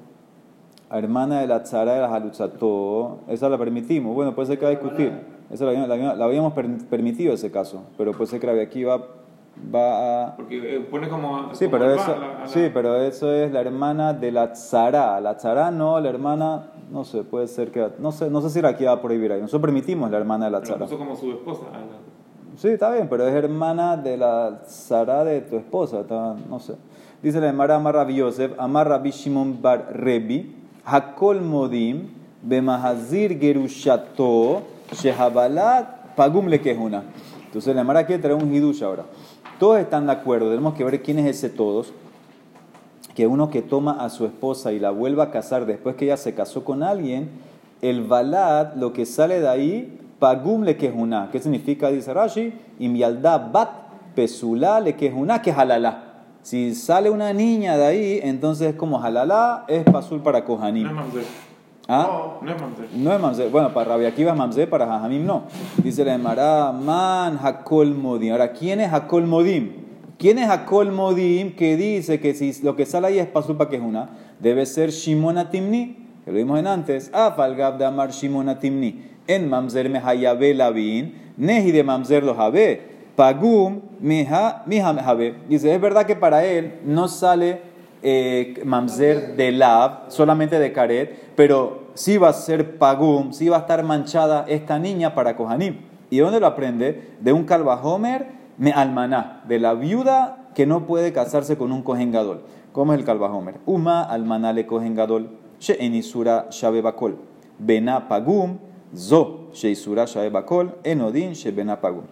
hermana 0.89 1.41
de 1.41 1.45
la 1.45 1.61
tzara 1.61 1.93
de 1.93 2.01
la 2.01 2.07
halutzató, 2.15 3.19
esa 3.27 3.47
la 3.47 3.59
permitimos. 3.59 4.15
Bueno, 4.15 4.33
puede 4.33 4.47
ser 4.47 4.57
que 4.57 4.65
va 4.65 4.69
a 4.69 4.71
discutir. 4.71 5.13
Esa 5.51 5.65
la, 5.65 5.85
la- 5.85 6.15
la 6.15 6.25
habíamos 6.25 6.53
per- 6.53 6.79
permitido 6.89 7.35
ese 7.35 7.51
caso, 7.51 7.83
pero 7.95 8.11
puede 8.13 8.25
ser 8.25 8.39
que 8.39 8.47
Rabbi 8.47 8.61
Akiva 8.61 9.05
va 9.73 10.27
a... 10.27 10.35
Porque 10.35 10.75
eh, 10.77 10.79
pone 10.79 11.07
como. 11.09 11.53
Sí, 11.53 11.65
como 11.65 11.77
pero 11.79 11.91
eso, 11.93 12.05
pa- 12.13 12.19
la- 12.19 12.39
la- 12.41 12.47
sí, 12.47 12.69
pero 12.73 12.95
eso 12.97 13.31
es 13.31 13.51
la 13.51 13.61
hermana 13.61 14.13
de 14.13 14.31
la 14.31 14.51
tzara. 14.53 15.19
La 15.21 15.35
tzara 15.37 15.71
no, 15.71 15.99
la 15.99 16.09
hermana, 16.09 16.71
no 16.91 17.03
sé, 17.03 17.23
puede 17.23 17.47
ser 17.47 17.71
que... 17.71 17.89
No 17.99 18.11
sé, 18.11 18.29
no 18.29 18.41
sé 18.41 18.49
si 18.49 18.61
la 18.61 18.69
aquí 18.69 18.85
va 18.85 18.93
a 18.93 19.01
prohibir 19.01 19.31
ahí. 19.31 19.41
Nosotros 19.41 19.61
permitimos 19.61 20.09
la 20.11 20.17
hermana 20.17 20.45
de 20.45 20.51
la 20.51 20.61
tzara. 20.61 20.79
puso 20.85 20.97
como 20.97 21.15
su 21.15 21.31
esposa. 21.31 21.63
la- 21.71 22.11
Sí, 22.57 22.67
está 22.67 22.91
bien, 22.91 23.07
pero 23.09 23.25
es 23.27 23.33
hermana 23.33 23.95
de 23.95 24.17
la 24.17 24.59
Sara 24.65 25.23
de 25.23 25.39
tu 25.41 25.55
esposa, 25.55 26.01
está- 26.01 26.35
no 26.49 26.59
sé. 26.59 26.73
Dice 27.23 27.39
la 27.39 27.47
Emara 27.49 27.75
Amar 27.77 28.07
Yosef, 28.09 28.51
Amar 28.59 28.89
Rabbi 28.89 29.11
Shimon 29.11 29.61
Bar 29.61 29.87
Rebi, 29.93 30.53
Hakol 30.83 31.41
Modim, 31.41 32.09
Bemahazir 32.41 33.39
Gerushato, 33.39 34.63
Shehabalat, 34.91 36.15
Pagum 36.15 36.47
Lekehuna. 36.47 37.03
Entonces 37.45 37.73
la 37.75 37.81
Emara 37.81 38.05
quiere 38.05 38.21
traer 38.21 38.35
un 38.41 38.53
hidush 38.53 38.83
ahora. 38.83 39.03
Todos 39.61 39.77
están 39.77 40.07
de 40.07 40.13
acuerdo, 40.13 40.49
tenemos 40.49 40.73
que 40.73 40.83
ver 40.83 41.03
quién 41.03 41.19
es 41.19 41.27
ese 41.27 41.47
todos. 41.47 41.93
Que 43.13 43.27
uno 43.27 43.51
que 43.51 43.61
toma 43.61 44.03
a 44.03 44.09
su 44.09 44.25
esposa 44.25 44.73
y 44.73 44.79
la 44.79 44.89
vuelva 44.89 45.25
a 45.25 45.29
casar 45.29 45.67
después 45.67 45.95
que 45.95 46.05
ella 46.05 46.17
se 46.17 46.33
casó 46.33 46.63
con 46.63 46.81
alguien, 46.81 47.29
el 47.83 48.01
balad, 48.01 48.73
lo 48.73 48.91
que 48.91 49.05
sale 49.05 49.39
de 49.39 49.47
ahí, 49.47 49.99
pagum 50.17 50.63
le 50.63 50.77
quejuna. 50.77 51.29
¿Qué 51.31 51.39
significa? 51.39 51.91
Dice 51.91 52.11
Rashi, 52.11 52.55
imialda 52.79 53.37
bat 53.37 53.69
pesula 54.15 54.79
le 54.79 54.95
quejuna 54.95 55.43
que 55.43 55.51
halalá. 55.51 56.05
Si 56.41 56.73
sale 56.73 57.11
una 57.11 57.31
niña 57.31 57.77
de 57.77 57.85
ahí, 57.85 58.19
entonces 58.23 58.69
es 58.69 58.75
como 58.75 58.99
halalá, 58.99 59.65
es 59.67 59.83
pasul 59.83 60.23
para 60.23 60.43
kohanim. 60.43 60.89
No. 61.91 61.97
¿Ah? 61.97 62.39
No 62.41 62.51
es 62.51 62.61
mamzer. 62.61 62.87
No 62.95 63.13
es 63.13 63.19
mamzer. 63.19 63.49
Bueno, 63.49 63.73
para 63.73 63.91
Rabbi 63.91 64.05
Akiva 64.05 64.31
es 64.31 64.37
mamzer, 64.37 64.69
para 64.69 64.87
Jajamim 64.87 65.25
no. 65.25 65.43
Dice 65.83 66.05
la 66.05 66.15
Emara, 66.15 66.71
man 66.71 67.37
hakol 67.37 67.93
modim. 67.93 68.31
Ahora, 68.31 68.53
¿quién 68.53 68.79
es 68.79 68.93
hakol 68.93 69.27
modim? 69.27 69.73
¿Quién 70.17 70.37
es 70.37 70.49
hakol 70.49 70.93
modim 70.93 71.53
que 71.53 71.75
dice 71.75 72.21
que 72.21 72.33
si 72.33 72.53
lo 72.63 72.77
que 72.77 72.85
sale 72.85 73.07
ahí 73.07 73.19
es 73.19 73.27
pasul 73.27 73.57
para 73.57 73.69
que 73.69 73.75
es 73.75 73.81
una? 73.81 74.09
Debe 74.39 74.65
ser 74.65 74.91
Shimon 74.91 75.37
Atimni, 75.37 76.07
que 76.23 76.31
lo 76.31 76.37
vimos 76.37 76.59
en 76.59 76.67
antes. 76.67 77.13
Afalgab 77.13 77.77
de 77.77 77.83
amar 77.83 78.11
Shimon 78.11 78.47
Atimni. 78.47 79.03
En 79.27 79.49
mamzer 79.49 79.89
me 79.89 79.99
hayabe 79.99 80.53
lavin, 80.53 81.33
nehi 81.35 81.71
de 81.71 81.83
mamzer 81.83 82.23
lo 82.23 82.39
habe. 82.39 82.89
Pagum 83.17 83.81
miha 83.99 84.63
miha 84.65 84.95
habe. 85.03 85.35
Dice, 85.49 85.75
es 85.75 85.81
verdad 85.81 86.05
que 86.05 86.15
para 86.15 86.45
él 86.45 86.79
no 86.85 87.09
sale 87.09 87.70
eh, 88.01 88.61
mamzer 88.65 89.35
de 89.35 89.51
lav, 89.51 90.05
solamente 90.09 90.59
de 90.59 90.71
caret, 90.73 91.33
pero 91.35 91.87
sí 91.93 92.17
va 92.17 92.29
a 92.29 92.33
ser 92.33 92.77
pagum, 92.77 93.33
sí 93.33 93.49
va 93.49 93.57
a 93.57 93.59
estar 93.61 93.83
manchada 93.83 94.45
esta 94.47 94.79
niña 94.79 95.13
para 95.13 95.35
Kohanim. 95.35 95.81
¿Y 96.09 96.19
dónde 96.19 96.39
lo 96.39 96.47
aprende? 96.47 97.15
De 97.19 97.33
un 97.33 97.43
calvajomer 97.45 98.27
me 98.57 98.71
almaná, 98.71 99.43
de 99.47 99.59
la 99.59 99.73
viuda 99.73 100.49
que 100.53 100.65
no 100.65 100.85
puede 100.85 101.13
casarse 101.13 101.57
con 101.57 101.71
un 101.71 101.83
cojengadol. 101.83 102.41
¿Cómo 102.71 102.93
es 102.93 102.99
el 102.99 103.05
calvajomer? 103.05 103.55
Uma 103.65 104.01
almaná 104.01 104.53
le 104.53 104.65
cojengadol, 104.65 105.29
she 105.59 105.77
enisura 105.79 106.47
shabe 106.49 106.81
bakol. 106.81 107.17
Bena 107.59 108.07
pagum, 108.07 108.57
zo 108.95 109.49
she 109.53 109.69
isura 109.69 110.05
shabe 110.05 110.29
bakol, 110.29 110.75
enodin 110.83 111.33
she 111.33 111.51
bena 111.51 111.79
pagum 111.79 112.03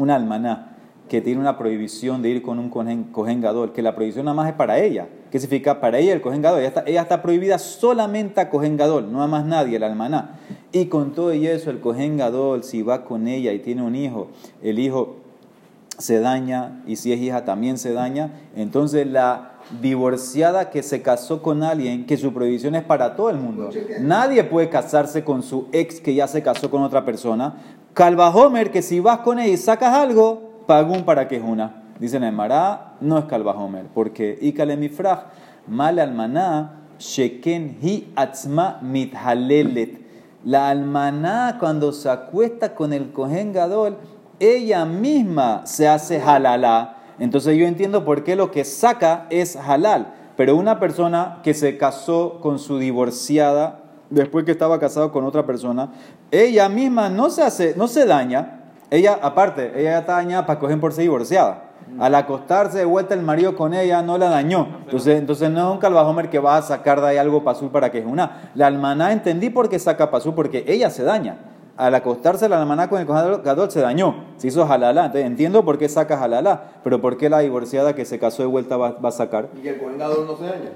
una 0.00 0.16
almaná 0.16 0.76
que 1.10 1.20
tiene 1.20 1.40
una 1.40 1.58
prohibición 1.58 2.22
de 2.22 2.28
ir 2.28 2.40
con 2.40 2.60
un 2.60 3.40
gadol, 3.40 3.72
que 3.72 3.82
la 3.82 3.96
prohibición 3.96 4.26
nada 4.26 4.36
más 4.36 4.48
es 4.48 4.54
para 4.54 4.78
ella. 4.78 5.08
¿Qué 5.32 5.40
significa? 5.40 5.80
Para 5.80 5.98
ella 5.98 6.12
el 6.12 6.20
cohen 6.20 6.40
gadol. 6.40 6.60
Ella 6.60 6.68
está, 6.68 6.84
ella 6.86 7.02
está 7.02 7.20
prohibida 7.20 7.58
solamente 7.58 8.40
a 8.40 8.48
cohen 8.48 8.76
gadol, 8.76 9.10
no 9.10 9.20
a 9.20 9.26
más 9.26 9.44
nadie, 9.44 9.78
el 9.78 9.82
almaná. 9.82 10.38
Y 10.70 10.84
con 10.84 11.12
todo 11.12 11.34
y 11.34 11.48
eso, 11.48 11.70
el 11.70 11.80
cohen 11.80 12.16
gadol, 12.16 12.62
si 12.62 12.82
va 12.82 13.04
con 13.04 13.26
ella 13.26 13.52
y 13.52 13.58
tiene 13.58 13.82
un 13.82 13.96
hijo, 13.96 14.28
el 14.62 14.78
hijo 14.78 15.16
se 15.98 16.20
daña 16.20 16.80
y 16.86 16.94
si 16.94 17.12
es 17.12 17.20
hija 17.20 17.44
también 17.44 17.76
se 17.76 17.92
daña, 17.92 18.30
entonces 18.54 19.04
la 19.08 19.54
divorciada 19.82 20.70
que 20.70 20.84
se 20.84 21.02
casó 21.02 21.42
con 21.42 21.64
alguien, 21.64 22.06
que 22.06 22.18
su 22.18 22.32
prohibición 22.32 22.76
es 22.76 22.84
para 22.84 23.16
todo 23.16 23.30
el 23.30 23.36
mundo. 23.36 23.70
Nadie 24.00 24.44
puede 24.44 24.68
casarse 24.68 25.24
con 25.24 25.42
su 25.42 25.66
ex 25.72 26.00
que 26.00 26.14
ya 26.14 26.28
se 26.28 26.40
casó 26.40 26.70
con 26.70 26.82
otra 26.82 27.04
persona. 27.04 27.56
Calvajomer, 27.94 28.70
que 28.70 28.80
si 28.80 29.00
vas 29.00 29.18
con 29.18 29.40
ella 29.40 29.52
y 29.52 29.56
sacas 29.56 29.92
algo, 29.92 30.49
pagún 30.70 31.02
para 31.02 31.26
que 31.26 31.34
es 31.34 31.42
una. 31.42 31.82
Dice 31.98 32.20
Nemará, 32.20 32.94
no 33.00 33.18
es 33.18 33.24
Calvajomer, 33.24 33.86
porque 33.92 34.38
Ikale 34.40 34.76
mifraj, 34.76 35.24
mal 35.66 35.98
almaná, 35.98 36.82
sheken 36.96 37.78
hi 37.82 38.12
atzma 38.14 38.78
mithalelet. 38.80 40.00
La 40.44 40.68
almaná 40.68 41.56
cuando 41.58 41.90
se 41.90 42.08
acuesta 42.08 42.76
con 42.76 42.92
el 42.92 43.10
cohen 43.10 43.52
gadol, 43.52 43.96
ella 44.38 44.84
misma 44.84 45.62
se 45.66 45.88
hace 45.88 46.22
halalá. 46.22 46.98
Entonces 47.18 47.58
yo 47.58 47.66
entiendo 47.66 48.04
por 48.04 48.22
qué 48.22 48.36
lo 48.36 48.52
que 48.52 48.64
saca 48.64 49.26
es 49.28 49.56
halal. 49.56 50.14
Pero 50.36 50.54
una 50.54 50.78
persona 50.78 51.40
que 51.42 51.52
se 51.52 51.78
casó 51.78 52.38
con 52.40 52.60
su 52.60 52.78
divorciada 52.78 53.80
después 54.08 54.44
que 54.44 54.52
estaba 54.52 54.78
casado 54.78 55.10
con 55.10 55.24
otra 55.24 55.44
persona, 55.44 55.90
ella 56.30 56.68
misma 56.68 57.08
no 57.08 57.28
se 57.28 57.42
hace, 57.42 57.74
no 57.76 57.88
se 57.88 58.06
daña. 58.06 58.59
Ella, 58.90 59.18
aparte, 59.22 59.72
ella 59.76 59.92
ya 59.92 59.98
está 60.00 60.14
dañada 60.14 60.46
para 60.46 60.58
coger 60.58 60.80
por 60.80 60.92
ser 60.92 61.02
divorciada. 61.02 61.64
Al 61.98 62.14
acostarse 62.14 62.78
de 62.78 62.84
vuelta 62.84 63.14
el 63.14 63.22
marido 63.22 63.56
con 63.56 63.74
ella 63.74 64.02
no 64.02 64.18
la 64.18 64.28
dañó. 64.28 64.66
Entonces, 64.84 65.18
entonces 65.18 65.50
no 65.50 65.68
es 65.68 65.74
un 65.74 65.78
calvajomer 65.78 66.30
que 66.30 66.38
va 66.38 66.56
a 66.56 66.62
sacar 66.62 67.00
de 67.00 67.08
ahí 67.08 67.16
algo 67.16 67.42
pasul 67.42 67.70
para 67.70 67.90
que 67.90 67.98
es 67.98 68.06
una. 68.06 68.50
La 68.54 68.66
almaná 68.66 69.12
entendí 69.12 69.50
por 69.50 69.68
qué 69.68 69.78
saca 69.78 70.10
pasul, 70.10 70.34
porque 70.34 70.64
ella 70.66 70.90
se 70.90 71.02
daña. 71.02 71.38
Al 71.76 71.94
acostarse 71.94 72.48
la 72.48 72.60
almaná 72.60 72.88
con 72.88 73.00
el 73.00 73.06
gadol 73.06 73.70
se 73.70 73.80
dañó, 73.80 74.24
se 74.36 74.48
hizo 74.48 74.66
jalalá. 74.66 75.06
Entonces 75.06 75.26
entiendo 75.26 75.64
por 75.64 75.78
qué 75.78 75.88
saca 75.88 76.18
jalalá, 76.18 76.64
pero 76.84 77.00
por 77.00 77.16
qué 77.16 77.30
la 77.30 77.38
divorciada 77.38 77.94
que 77.94 78.04
se 78.04 78.18
casó 78.18 78.42
de 78.42 78.48
vuelta 78.48 78.76
va, 78.76 78.92
va 78.92 79.08
a 79.08 79.12
sacar. 79.12 79.48
Y 79.56 79.62
que 79.62 79.70
el 79.70 79.78
coengador 79.78 80.26
no 80.26 80.36
se 80.36 80.44
daña. 80.44 80.70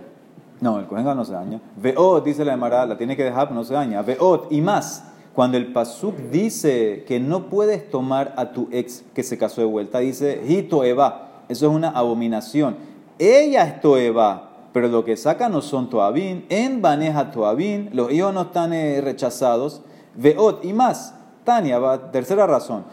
No, 0.60 0.78
el 0.78 0.86
cohen 0.86 1.04
no 1.04 1.24
se 1.24 1.32
daña. 1.32 1.60
Veot, 1.76 2.24
dice 2.24 2.44
la 2.44 2.54
Emara, 2.54 2.86
la 2.86 2.96
tiene 2.96 3.16
que 3.16 3.24
dejar, 3.24 3.52
no 3.52 3.64
se 3.64 3.74
daña. 3.74 4.00
Veot, 4.02 4.50
y 4.50 4.60
más, 4.60 5.04
cuando 5.34 5.56
el 5.56 5.72
pasuk 5.72 6.16
dice 6.30 7.04
que 7.06 7.18
no 7.18 7.48
puedes 7.50 7.90
tomar 7.90 8.34
a 8.36 8.52
tu 8.52 8.68
ex 8.70 9.04
que 9.14 9.22
se 9.22 9.36
casó 9.36 9.60
de 9.60 9.66
vuelta, 9.66 9.98
dice, 9.98 10.42
hito 10.46 10.84
eva, 10.84 11.42
eso 11.48 11.66
es 11.66 11.72
una 11.72 11.90
abominación. 11.90 12.76
Ella 13.18 13.64
es 13.64 13.80
toeva, 13.80 14.50
pero 14.72 14.88
lo 14.88 15.04
que 15.04 15.16
saca 15.16 15.48
no 15.48 15.60
son 15.60 15.90
toabín, 15.90 16.46
en 16.48 16.82
baneja 16.82 17.30
toabín, 17.30 17.90
los 17.92 18.12
hijos 18.12 18.32
no 18.32 18.42
están 18.42 18.72
eh, 18.72 19.00
rechazados. 19.00 19.82
Veot, 20.14 20.64
y 20.64 20.72
más, 20.72 21.14
Tania, 21.44 21.78
va, 21.78 22.10
tercera 22.10 22.46
razón. 22.46 22.84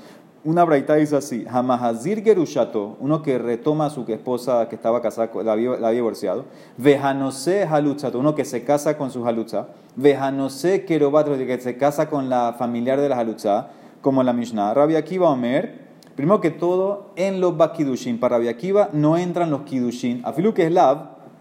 Una 0.44 0.64
braita 0.64 0.96
dice 0.96 1.16
así, 1.16 1.46
Hamahazir 1.48 2.24
Gerushato, 2.24 2.98
uno 3.00 3.22
que 3.22 3.38
retoma 3.38 3.86
a 3.86 3.90
su 3.92 4.04
esposa 4.08 4.68
que 4.70 4.76
estaba 4.76 5.00
casada, 5.00 5.30
la 5.44 5.52
había, 5.52 5.78
la 5.78 5.90
había 5.90 5.98
divorciado, 5.98 6.46
Vejanose 6.78 7.68
Halutzato, 7.68 8.18
uno 8.18 8.34
que 8.34 8.44
se 8.44 8.64
casa 8.64 8.98
con 8.98 9.12
su 9.12 9.24
Halutza, 9.24 9.68
Vejanose 9.96 10.84
Kerobat, 10.86 11.28
que 11.28 11.62
se 11.62 11.78
casa 11.78 12.10
con 12.10 12.28
la 12.28 12.56
familiar 12.58 13.00
de 13.00 13.10
la 13.10 13.20
Halutza, 13.20 13.68
como 14.02 14.24
la 14.24 14.34
Mishnah. 14.34 14.74
Rabbi 14.74 14.96
Akiva 14.96 15.30
Omer, 15.30 15.76
primero 16.16 16.42
que 16.42 16.50
todo, 16.50 17.12
en 17.18 17.40
los 17.40 17.56
Bakidushin, 17.56 18.20
para 18.20 18.40
Rabbi 18.40 18.74
no 18.94 19.18
entran 19.18 19.52
los 19.52 19.62
Kidushin, 19.62 20.22
afilu 20.26 20.56
que 20.56 20.66
es 20.66 20.74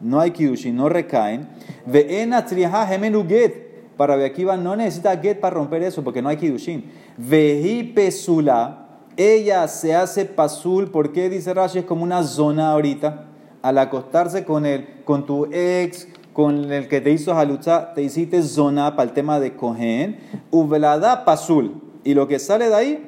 no 0.02 0.20
hay 0.20 0.32
Kidushin, 0.32 0.76
no 0.76 0.90
recaen, 0.90 1.48
Ve'ena 1.86 2.44
Triha 2.44 2.86
Gemenu 2.86 3.26
Get, 3.26 3.70
para 4.00 4.16
Rabbi 4.16 4.44
no 4.62 4.76
necesita 4.76 5.14
get 5.20 5.40
para 5.40 5.56
romper 5.56 5.82
eso 5.82 6.02
porque 6.02 6.22
no 6.22 6.30
hay 6.30 6.38
kidushin. 6.38 6.90
Veji 7.18 7.82
pesula, 7.82 8.89
ella 9.20 9.66
se 9.68 9.94
hace 9.94 10.24
pasul, 10.24 10.90
¿por 10.90 11.12
qué 11.12 11.28
dice 11.28 11.52
Rashi? 11.54 11.80
Es 11.80 11.85
como 11.85 12.02
una 12.04 12.22
zona 12.22 12.70
ahorita. 12.72 13.26
Al 13.62 13.76
acostarse 13.78 14.44
con 14.44 14.64
él, 14.64 14.87
con 15.04 15.26
tu 15.26 15.46
ex, 15.52 16.09
con 16.33 16.72
el 16.72 16.88
que 16.88 17.00
te 17.00 17.11
hizo 17.11 17.35
halutza, 17.37 17.92
te 17.94 18.02
hiciste 18.02 18.42
zona 18.42 18.96
para 18.96 19.09
el 19.09 19.14
tema 19.14 19.38
de 19.40 19.54
cohen, 19.54 20.18
uvelada 20.50 21.24
pasul. 21.24 21.74
Y 22.04 22.14
lo 22.14 22.26
que 22.26 22.38
sale 22.38 22.68
de 22.68 22.74
ahí, 22.74 23.06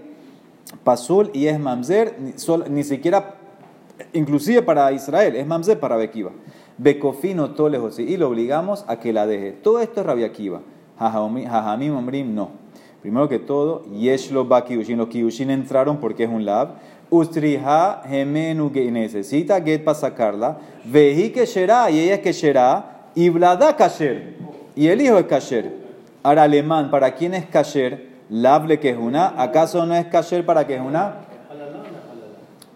pasul 0.85 1.31
y 1.33 1.47
es 1.47 1.59
mamzer, 1.59 2.17
ni, 2.21 2.33
sol- 2.37 2.67
ni 2.69 2.85
siquiera, 2.85 3.37
inclusive 4.13 4.61
para 4.63 4.93
Israel, 4.93 5.37
es 5.37 5.47
mamzer 5.47 5.81
para 5.81 5.97
Bekiva. 5.97 6.33
Bekofino 6.79 7.53
tolejos 7.53 7.99
y 7.99 8.17
lo 8.17 8.29
obligamos 8.29 8.85
a 8.89 8.99
que 8.99 9.13
la 9.13 9.27
deje. 9.27 9.53
Todo 9.53 9.81
esto 9.81 10.01
es 10.01 10.07
Rabia. 10.07 10.33
Jajami- 10.99 11.47
Jajamim 11.49 12.35
no. 12.35 12.62
Primero 13.03 13.29
que 13.29 13.39
todo, 13.39 13.85
Yeshlo 13.87 14.47
ba 14.47 14.65
Kiddushin. 14.65 14.97
Los 14.97 15.09
Kiddushin 15.09 15.51
entraron 15.51 15.99
porque 15.99 16.25
es 16.25 16.31
un 16.31 16.45
lab. 16.45 16.77
Ustriha 17.11 18.03
Gemenu 18.09 18.71
necesita 18.71 19.61
get 19.61 19.85
para 19.85 19.99
sacarla. 19.99 20.59
Veji 20.85 21.31
que 21.31 21.47
será 21.47 21.91
y 21.91 22.01
ella 22.01 22.23
que 22.23 22.33
será. 22.33 23.09
Y 23.15 23.29
Blada 23.29 23.77
Kasher. 23.77 24.37
Y 24.75 24.87
el 24.87 25.01
hijo 25.01 25.19
es 25.19 25.27
Kasher. 25.27 25.75
Ahora, 26.23 26.45
alemán, 26.45 26.91
¿para 26.91 27.15
quién 27.15 27.35
es 27.35 27.45
Kasher? 27.45 28.09
Lable 28.31 28.81
que 28.81 28.91
es 28.91 28.97
una. 28.97 29.35
¿Acaso 29.37 29.85
no 29.85 29.95
es 29.95 30.07
Kasher 30.07 30.47
para 30.47 30.67
que 30.67 30.77
es 30.77 30.81
una? 30.81 31.17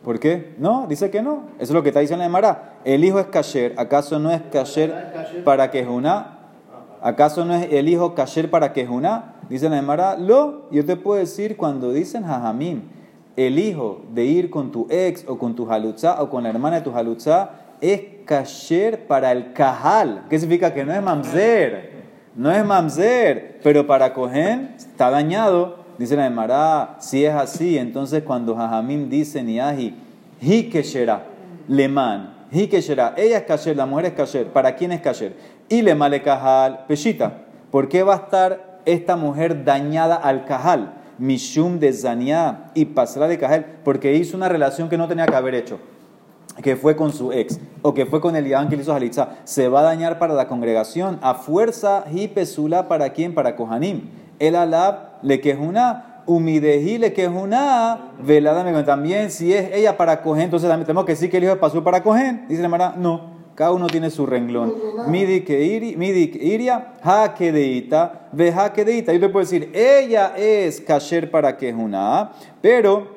¿Por 0.06 0.20
qué? 0.20 0.54
No, 0.58 0.86
dice 0.88 1.10
que 1.10 1.20
no. 1.20 1.44
Eso 1.58 1.64
es 1.64 1.70
lo 1.70 1.82
que 1.82 1.88
está 1.88 1.98
diciendo 1.98 2.22
la 2.22 2.26
Emara. 2.26 2.74
El 2.84 3.04
hijo 3.04 3.18
es 3.18 3.26
kasher. 3.26 3.74
¿Acaso 3.76 4.20
no 4.20 4.30
es 4.30 4.40
kasher 4.52 5.42
para 5.44 5.72
que 5.72 5.80
es 5.80 5.88
una? 5.88 6.38
¿Acaso 7.02 7.44
no 7.44 7.54
es 7.54 7.72
el 7.72 7.88
hijo 7.88 8.14
kasher 8.14 8.48
para 8.48 8.72
que 8.72 8.82
es 8.82 8.88
una? 8.88 9.35
Dice 9.48 9.68
la 9.68 9.78
Emara. 9.78 10.16
Lo, 10.16 10.70
yo 10.70 10.84
te 10.84 10.96
puedo 10.96 11.18
decir 11.18 11.56
cuando 11.56 11.92
dicen 11.92 12.24
jajamim, 12.24 12.82
el 13.36 13.58
hijo 13.58 14.02
de 14.12 14.24
ir 14.24 14.50
con 14.50 14.72
tu 14.72 14.86
ex 14.90 15.24
o 15.28 15.38
con 15.38 15.54
tu 15.54 15.70
halutza 15.70 16.22
o 16.22 16.30
con 16.30 16.42
la 16.42 16.48
hermana 16.48 16.76
de 16.76 16.82
tu 16.82 16.96
halutza 16.96 17.50
es 17.80 18.00
kasher 18.24 19.06
para 19.06 19.32
el 19.32 19.52
kahal. 19.52 20.24
¿Qué 20.28 20.38
significa? 20.38 20.72
Que 20.72 20.84
no 20.84 20.92
es 20.92 21.02
mamzer. 21.02 21.96
No 22.34 22.50
es 22.50 22.64
mamzer, 22.64 23.60
pero 23.62 23.86
para 23.86 24.12
Cohen 24.12 24.74
está 24.76 25.10
dañado. 25.10 25.86
Dice 25.98 26.16
la 26.16 26.26
Emara, 26.26 26.96
si 26.98 27.24
es 27.24 27.32
así, 27.32 27.78
entonces 27.78 28.22
cuando 28.22 28.54
Jajamim 28.54 29.08
dice 29.08 29.42
Niahi, 29.42 29.94
hi 30.42 30.68
keshera, 30.68 31.24
leman, 31.68 32.34
hi 32.52 32.66
keshera, 32.68 33.14
ella 33.16 33.38
es 33.38 33.44
kasher, 33.44 33.74
la 33.74 33.86
mujer 33.86 34.06
es 34.06 34.12
kasher, 34.12 34.46
¿para 34.48 34.76
quién 34.76 34.92
es 34.92 35.00
kasher? 35.00 35.34
Y 35.70 35.80
le 35.80 35.94
male 35.94 36.20
kahal, 36.20 36.84
peshita. 36.86 37.44
¿Por 37.70 37.88
qué 37.88 38.02
va 38.02 38.12
a 38.12 38.16
estar 38.18 38.75
esta 38.86 39.16
mujer 39.16 39.64
dañada 39.64 40.16
al 40.16 40.44
kahal? 40.46 40.94
Mishum 41.18 41.78
de 41.78 41.92
Zaniá 41.92 42.70
y 42.74 42.86
pasará 42.86 43.28
de 43.28 43.38
kahal, 43.38 43.78
porque 43.84 44.14
hizo 44.14 44.36
una 44.36 44.48
relación 44.48 44.88
que 44.88 44.98
no 44.98 45.08
tenía 45.08 45.26
que 45.26 45.36
haber 45.36 45.54
hecho 45.54 45.78
que 46.62 46.76
fue 46.76 46.96
con 46.96 47.12
su 47.12 47.32
ex 47.32 47.60
o 47.82 47.94
que 47.94 48.06
fue 48.06 48.20
con 48.20 48.36
el 48.36 48.46
Yahán 48.46 48.68
que 48.68 48.76
le 48.76 48.82
hizo 48.82 48.92
Jalitza, 48.92 49.30
se 49.44 49.68
va 49.68 49.80
a 49.80 49.84
dañar 49.84 50.18
para 50.18 50.34
la 50.34 50.48
congregación. 50.48 51.18
A 51.22 51.34
fuerza, 51.34 52.04
hi 52.10 52.28
pesula 52.28 52.88
para 52.88 53.10
quién? 53.10 53.34
Para 53.34 53.56
Kohanim. 53.56 54.08
El 54.38 54.56
alab 54.56 55.22
le 55.22 55.40
quejuna, 55.40 56.22
humideji 56.26 56.98
le 56.98 57.12
quejuna, 57.12 58.12
velada 58.20 58.64
me 58.64 58.82
También, 58.82 59.30
si 59.30 59.52
es 59.52 59.70
ella 59.72 59.96
para 59.96 60.22
Cohen, 60.22 60.44
entonces 60.44 60.68
también 60.68 60.86
tenemos 60.86 61.04
que 61.04 61.12
decir 61.12 61.30
que 61.30 61.38
el 61.38 61.44
hijo 61.44 61.54
de 61.54 61.60
Pasú 61.60 61.82
para 61.82 62.02
Cohen. 62.02 62.46
Dice 62.48 62.62
la 62.62 62.68
Mara, 62.68 62.94
no. 62.96 63.35
Cada 63.56 63.72
uno 63.72 63.86
tiene 63.86 64.10
su 64.10 64.26
renglón. 64.26 64.74
Midi 65.08 65.40
que 65.40 65.62
iria, 65.64 66.92
ha 67.02 67.34
deita, 67.38 68.28
ve 68.32 68.52
ha 68.52 68.70
que 68.70 68.84
deita. 68.84 69.14
Yo 69.14 69.18
te 69.20 69.28
puedo 69.30 69.46
decir, 69.46 69.70
ella 69.74 70.34
es 70.36 70.82
kasher 70.82 71.30
para 71.30 71.56
quejuna, 71.56 72.32
pero 72.60 73.16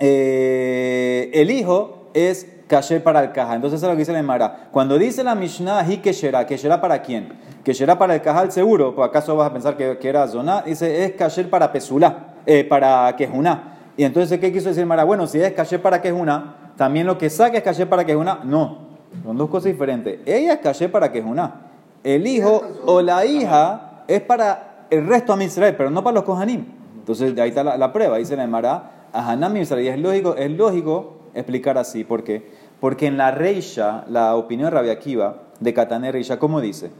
eh, 0.00 1.30
el 1.32 1.52
hijo 1.52 2.08
es 2.12 2.44
kasher 2.66 3.04
para 3.04 3.22
el 3.22 3.30
caja. 3.30 3.54
Entonces 3.54 3.78
eso 3.78 3.86
es 3.86 3.90
lo 3.90 3.94
que 3.94 4.00
dice 4.00 4.12
la 4.12 4.18
Emara. 4.18 4.68
Cuando 4.72 4.98
dice 4.98 5.22
la 5.22 5.36
Mishnah, 5.36 5.86
hi 5.88 5.98
keshera, 5.98 6.44
keshera 6.44 6.80
para 6.80 7.00
quién? 7.00 7.28
Keshera 7.62 7.96
para 7.96 8.16
el 8.16 8.22
cajal 8.22 8.50
seguro, 8.50 8.96
¿por 8.96 9.04
acaso 9.04 9.36
vas 9.36 9.48
a 9.48 9.52
pensar 9.52 9.76
que, 9.76 9.96
era 10.02 10.26
zona? 10.26 10.62
Dice, 10.62 11.04
es 11.04 11.12
kasher 11.12 11.48
para 11.48 11.70
pesula, 11.70 12.34
eh, 12.46 12.64
para 12.64 13.14
quejuna. 13.16 13.78
Y 13.96 14.02
entonces, 14.02 14.40
¿qué 14.40 14.52
quiso 14.52 14.70
decir 14.70 14.82
Emara? 14.82 15.04
Bueno, 15.04 15.28
si 15.28 15.40
es 15.40 15.52
kasher 15.52 15.80
para 15.80 16.02
quejuna, 16.02 16.72
también 16.76 17.06
lo 17.06 17.16
que 17.16 17.30
saca 17.30 17.58
es 17.58 17.62
kasher 17.62 17.88
para 17.88 18.04
quejuna. 18.04 18.40
No, 18.42 18.85
son 19.24 19.36
dos 19.36 19.50
cosas 19.50 19.72
diferentes. 19.72 20.20
Ella 20.26 20.54
es 20.54 20.58
kasher 20.60 20.90
para 20.90 21.12
quejuna. 21.12 21.62
El 22.02 22.26
hijo 22.26 22.62
o 22.84 23.02
la 23.02 23.26
hija 23.26 24.04
es 24.06 24.20
para 24.20 24.86
el 24.90 25.06
resto 25.06 25.36
de 25.36 25.44
Israel, 25.44 25.74
pero 25.76 25.90
no 25.90 26.02
para 26.04 26.14
los 26.14 26.24
kohanim. 26.24 26.64
Entonces, 26.98 27.38
ahí 27.38 27.48
está 27.50 27.64
la, 27.64 27.76
la 27.76 27.92
prueba. 27.92 28.18
Dice 28.18 28.36
la 28.36 28.44
Emara, 28.44 29.08
a 29.12 29.30
Hanam 29.30 29.56
Israel. 29.56 29.84
Y 29.84 29.88
es 29.88 29.98
lógico, 29.98 30.36
es 30.36 30.50
lógico 30.50 31.16
explicar 31.34 31.78
así. 31.78 32.04
¿Por 32.04 32.24
qué? 32.24 32.50
Porque 32.80 33.06
en 33.06 33.16
la 33.16 33.30
Reisha, 33.30 34.04
la 34.08 34.36
opinión 34.36 34.76
Akiva, 34.76 35.42
de 35.60 35.72
Katané 35.72 36.12
Reisha, 36.12 36.38
¿cómo 36.38 36.60
dice? 36.60 36.90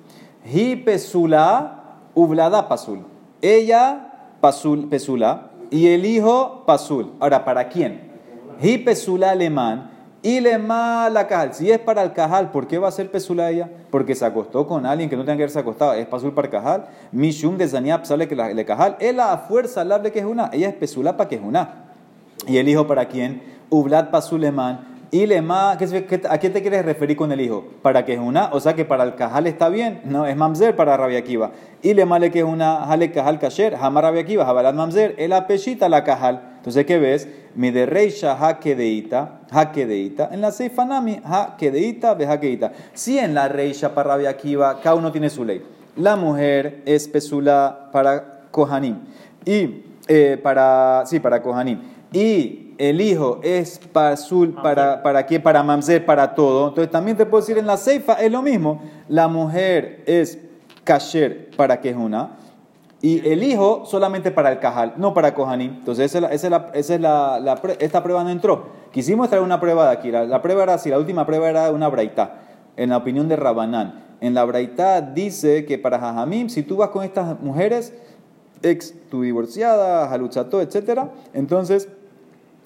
Hi 0.52 0.76
pesula 0.76 1.82
ublada 2.14 2.68
pasul. 2.68 3.00
Ella 3.42 4.12
pasul, 4.40 4.88
pesula 4.88 5.50
y 5.70 5.88
el 5.88 6.06
hijo 6.06 6.64
pasul. 6.66 7.12
Ahora, 7.20 7.44
¿para 7.44 7.68
quién? 7.68 8.10
Hi 8.62 8.78
pesula 8.78 9.30
alemán 9.30 9.90
y 10.28 10.40
lema 10.40 11.08
la 11.08 11.26
cajal. 11.28 11.54
Si 11.54 11.70
es 11.70 11.78
para 11.78 12.02
el 12.02 12.12
cajal, 12.12 12.50
¿por 12.50 12.66
qué 12.66 12.78
va 12.78 12.88
a 12.88 12.90
ser 12.90 13.10
pesula 13.10 13.48
ella? 13.50 13.68
Porque 13.90 14.14
se 14.16 14.24
acostó 14.24 14.66
con 14.66 14.84
alguien 14.84 15.08
que 15.08 15.16
no 15.16 15.22
tenga 15.24 15.36
que 15.36 15.42
haberse 15.44 15.60
acostado. 15.60 15.92
Es 15.92 16.06
pasul 16.06 16.32
para 16.34 16.46
el 16.48 16.52
cajal. 16.52 16.86
Mishum 17.12 17.56
de 17.56 17.68
zaniab 17.68 18.04
sale 18.04 18.26
que 18.26 18.34
la- 18.34 18.52
le 18.52 18.64
cajal. 18.64 18.96
Él 18.98 19.20
a 19.20 19.36
fuerza 19.38 19.82
hablarle 19.82 20.10
que 20.10 20.18
es 20.18 20.24
una. 20.24 20.50
Ella 20.52 20.68
es 20.68 20.74
pesula 20.74 21.16
para 21.16 21.28
que 21.28 21.36
es 21.36 21.42
una. 21.42 21.84
¿Y 22.48 22.56
el 22.58 22.68
hijo 22.68 22.86
para 22.88 23.06
quién? 23.06 23.40
Ublat 23.70 24.10
Pasuleman. 24.10 24.96
Y 25.12 25.24
lema, 25.26 25.76
¿qué, 25.78 25.86
qué- 26.04 26.22
¿a 26.28 26.38
qué 26.38 26.50
te 26.50 26.60
quieres 26.60 26.84
referir 26.84 27.16
con 27.16 27.30
el 27.30 27.40
hijo? 27.40 27.64
¿Para 27.80 28.04
que 28.04 28.14
es 28.14 28.18
una? 28.18 28.50
O 28.52 28.58
sea 28.58 28.74
que 28.74 28.84
para 28.84 29.04
el 29.04 29.14
cajal 29.14 29.46
está 29.46 29.68
bien. 29.68 30.00
No, 30.04 30.26
es 30.26 30.36
mamzer 30.36 30.74
para 30.74 30.96
Rabia 30.96 31.20
Akiva. 31.20 31.52
Y 31.82 31.94
le 31.94 32.04
male 32.04 32.32
que 32.32 32.40
es 32.40 32.44
una, 32.44 32.84
jale 32.86 33.12
cajal 33.12 33.38
kasher, 33.38 33.76
jamar 33.76 34.02
Rabia 34.02 34.22
Akiva, 34.22 34.44
jabalat 34.44 34.74
mamzer, 34.74 35.14
el 35.18 35.32
apeshita 35.32 35.88
la 35.88 36.02
cajal. 36.02 36.42
Entonces, 36.56 36.84
¿qué 36.84 36.98
ves? 36.98 37.28
Mi 37.56 37.70
de 37.70 37.86
reisha 37.86 38.36
ha 38.38 38.60
kedeita, 38.60 39.40
ha 39.50 39.72
kedeita. 39.72 40.28
En 40.30 40.42
la 40.42 40.52
seifanami, 40.52 41.20
ha 41.24 41.56
kedeita, 41.56 42.14
ve 42.14 42.26
ha 42.26 42.38
kedeita. 42.38 42.72
Si 42.92 43.18
en 43.18 43.34
la 43.34 43.48
reisha 43.48 43.94
para 43.94 44.10
Rabia 44.10 44.30
Akiva, 44.30 44.78
cada 44.82 44.94
uno 44.96 45.10
tiene 45.10 45.30
su 45.30 45.44
ley. 45.44 45.62
La 45.96 46.16
mujer 46.16 46.82
es 46.84 47.08
pesula 47.08 47.88
para 47.92 48.48
Kohanim. 48.50 48.98
Y 49.44 49.84
eh, 50.06 50.38
para, 50.42 51.04
sí, 51.06 51.18
para 51.18 51.42
Kohanim. 51.42 51.80
Y 52.12 52.74
el 52.78 53.00
hijo 53.00 53.40
es 53.42 53.80
pasul 53.92 54.54
para, 54.62 55.02
para 55.02 55.24
qué? 55.24 55.40
Para 55.40 55.62
mamzer, 55.62 56.04
para 56.04 56.34
todo. 56.34 56.68
Entonces 56.68 56.90
también 56.90 57.16
te 57.16 57.24
puedo 57.24 57.40
decir 57.40 57.56
en 57.56 57.66
la 57.66 57.78
ceifa 57.78 58.14
es 58.14 58.30
lo 58.30 58.42
mismo. 58.42 58.82
La 59.08 59.28
mujer 59.28 60.02
es 60.06 60.38
kasher 60.84 61.50
para 61.56 61.80
que 61.80 61.90
es 61.90 61.96
una. 61.96 62.36
Y 63.06 63.22
el 63.28 63.44
hijo 63.44 63.84
solamente 63.86 64.32
para 64.32 64.50
el 64.50 64.58
cajal, 64.58 64.94
no 64.96 65.14
para 65.14 65.32
Kohanim. 65.32 65.74
Entonces 65.78 66.06
esa 66.12 66.28
es 66.28 66.50
la, 66.50 66.58
esa 66.74 66.94
es 66.96 67.00
la, 67.00 67.38
la- 67.38 67.60
esta 67.78 68.02
prueba 68.02 68.24
no 68.24 68.30
entró. 68.30 68.66
Quisimos 68.90 69.28
traer 69.28 69.44
una 69.44 69.60
prueba 69.60 69.86
de 69.86 69.92
aquí. 69.92 70.10
La, 70.10 70.42
prueba 70.42 70.64
era 70.64 70.74
así, 70.74 70.90
la 70.90 70.98
última 70.98 71.24
prueba 71.24 71.48
era 71.48 71.70
una 71.70 71.86
braita, 71.88 72.40
en 72.76 72.90
la 72.90 72.96
opinión 72.96 73.28
de 73.28 73.36
Rabanán. 73.36 74.02
En 74.20 74.34
la 74.34 74.44
braita 74.44 75.00
dice 75.02 75.64
que 75.66 75.78
para 75.78 76.00
Jajamim, 76.00 76.48
si 76.48 76.64
tú 76.64 76.78
vas 76.78 76.88
con 76.90 77.04
estas 77.04 77.40
mujeres, 77.40 77.94
ex 78.62 78.92
tu 79.08 79.22
divorciada, 79.22 80.10
halutzato, 80.12 80.60
etc., 80.60 81.02
entonces 81.32 81.88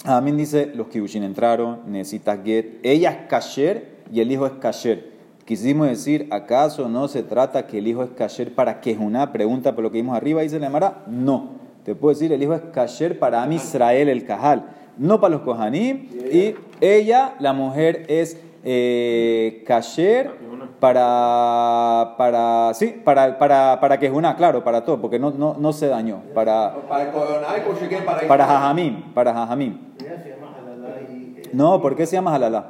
Jajamim 0.06 0.38
dice, 0.38 0.72
los 0.74 0.86
kibushin 0.86 1.22
entraron, 1.22 1.80
necesitas 1.86 2.38
get, 2.42 2.78
ella 2.82 3.10
es 3.10 3.28
kasher 3.28 3.98
y 4.10 4.20
el 4.22 4.32
hijo 4.32 4.46
es 4.46 4.52
kasher. 4.52 5.09
Quisimos 5.50 5.88
decir, 5.88 6.28
¿acaso 6.30 6.88
no 6.88 7.08
se 7.08 7.24
trata 7.24 7.66
que 7.66 7.78
el 7.78 7.88
hijo 7.88 8.04
es 8.04 8.10
kasher 8.10 8.54
para 8.54 8.80
que 8.80 8.92
es 8.92 8.98
una 8.98 9.32
pregunta 9.32 9.74
por 9.74 9.82
lo 9.82 9.90
que 9.90 9.96
vimos 9.96 10.16
arriba? 10.16 10.42
Dice 10.42 10.60
la 10.60 10.68
Emara, 10.68 11.02
no. 11.08 11.48
Te 11.84 11.96
puedo 11.96 12.14
decir, 12.14 12.32
el 12.32 12.40
hijo 12.40 12.54
es 12.54 12.60
kasher 12.72 13.18
para 13.18 13.42
Am 13.42 13.50
Israel, 13.50 14.08
el 14.08 14.24
Cajal, 14.24 14.62
no 14.96 15.20
para 15.20 15.34
los 15.34 15.42
Kohanim. 15.42 16.06
Y 16.32 16.54
ella, 16.80 17.34
la 17.40 17.52
mujer, 17.52 18.04
es 18.06 18.40
eh, 18.62 19.64
kasher 19.66 20.30
para, 20.78 22.14
para, 22.16 22.72
sí, 22.74 23.00
para, 23.04 23.36
para, 23.36 23.80
para 23.80 23.98
que 23.98 24.06
es 24.06 24.12
una, 24.12 24.36
claro, 24.36 24.62
para 24.62 24.84
todo, 24.84 25.00
porque 25.00 25.18
no, 25.18 25.32
no, 25.32 25.56
no 25.58 25.72
se 25.72 25.88
dañó, 25.88 26.22
para, 26.32 26.76
Para 28.28 28.46
jajamim, 28.46 29.02
para 29.14 29.34
jajamim. 29.34 29.80
Eh, 29.98 31.42
No, 31.52 31.82
¿por 31.82 31.96
qué 31.96 32.06
se 32.06 32.14
llama 32.14 32.36
halala? 32.36 32.66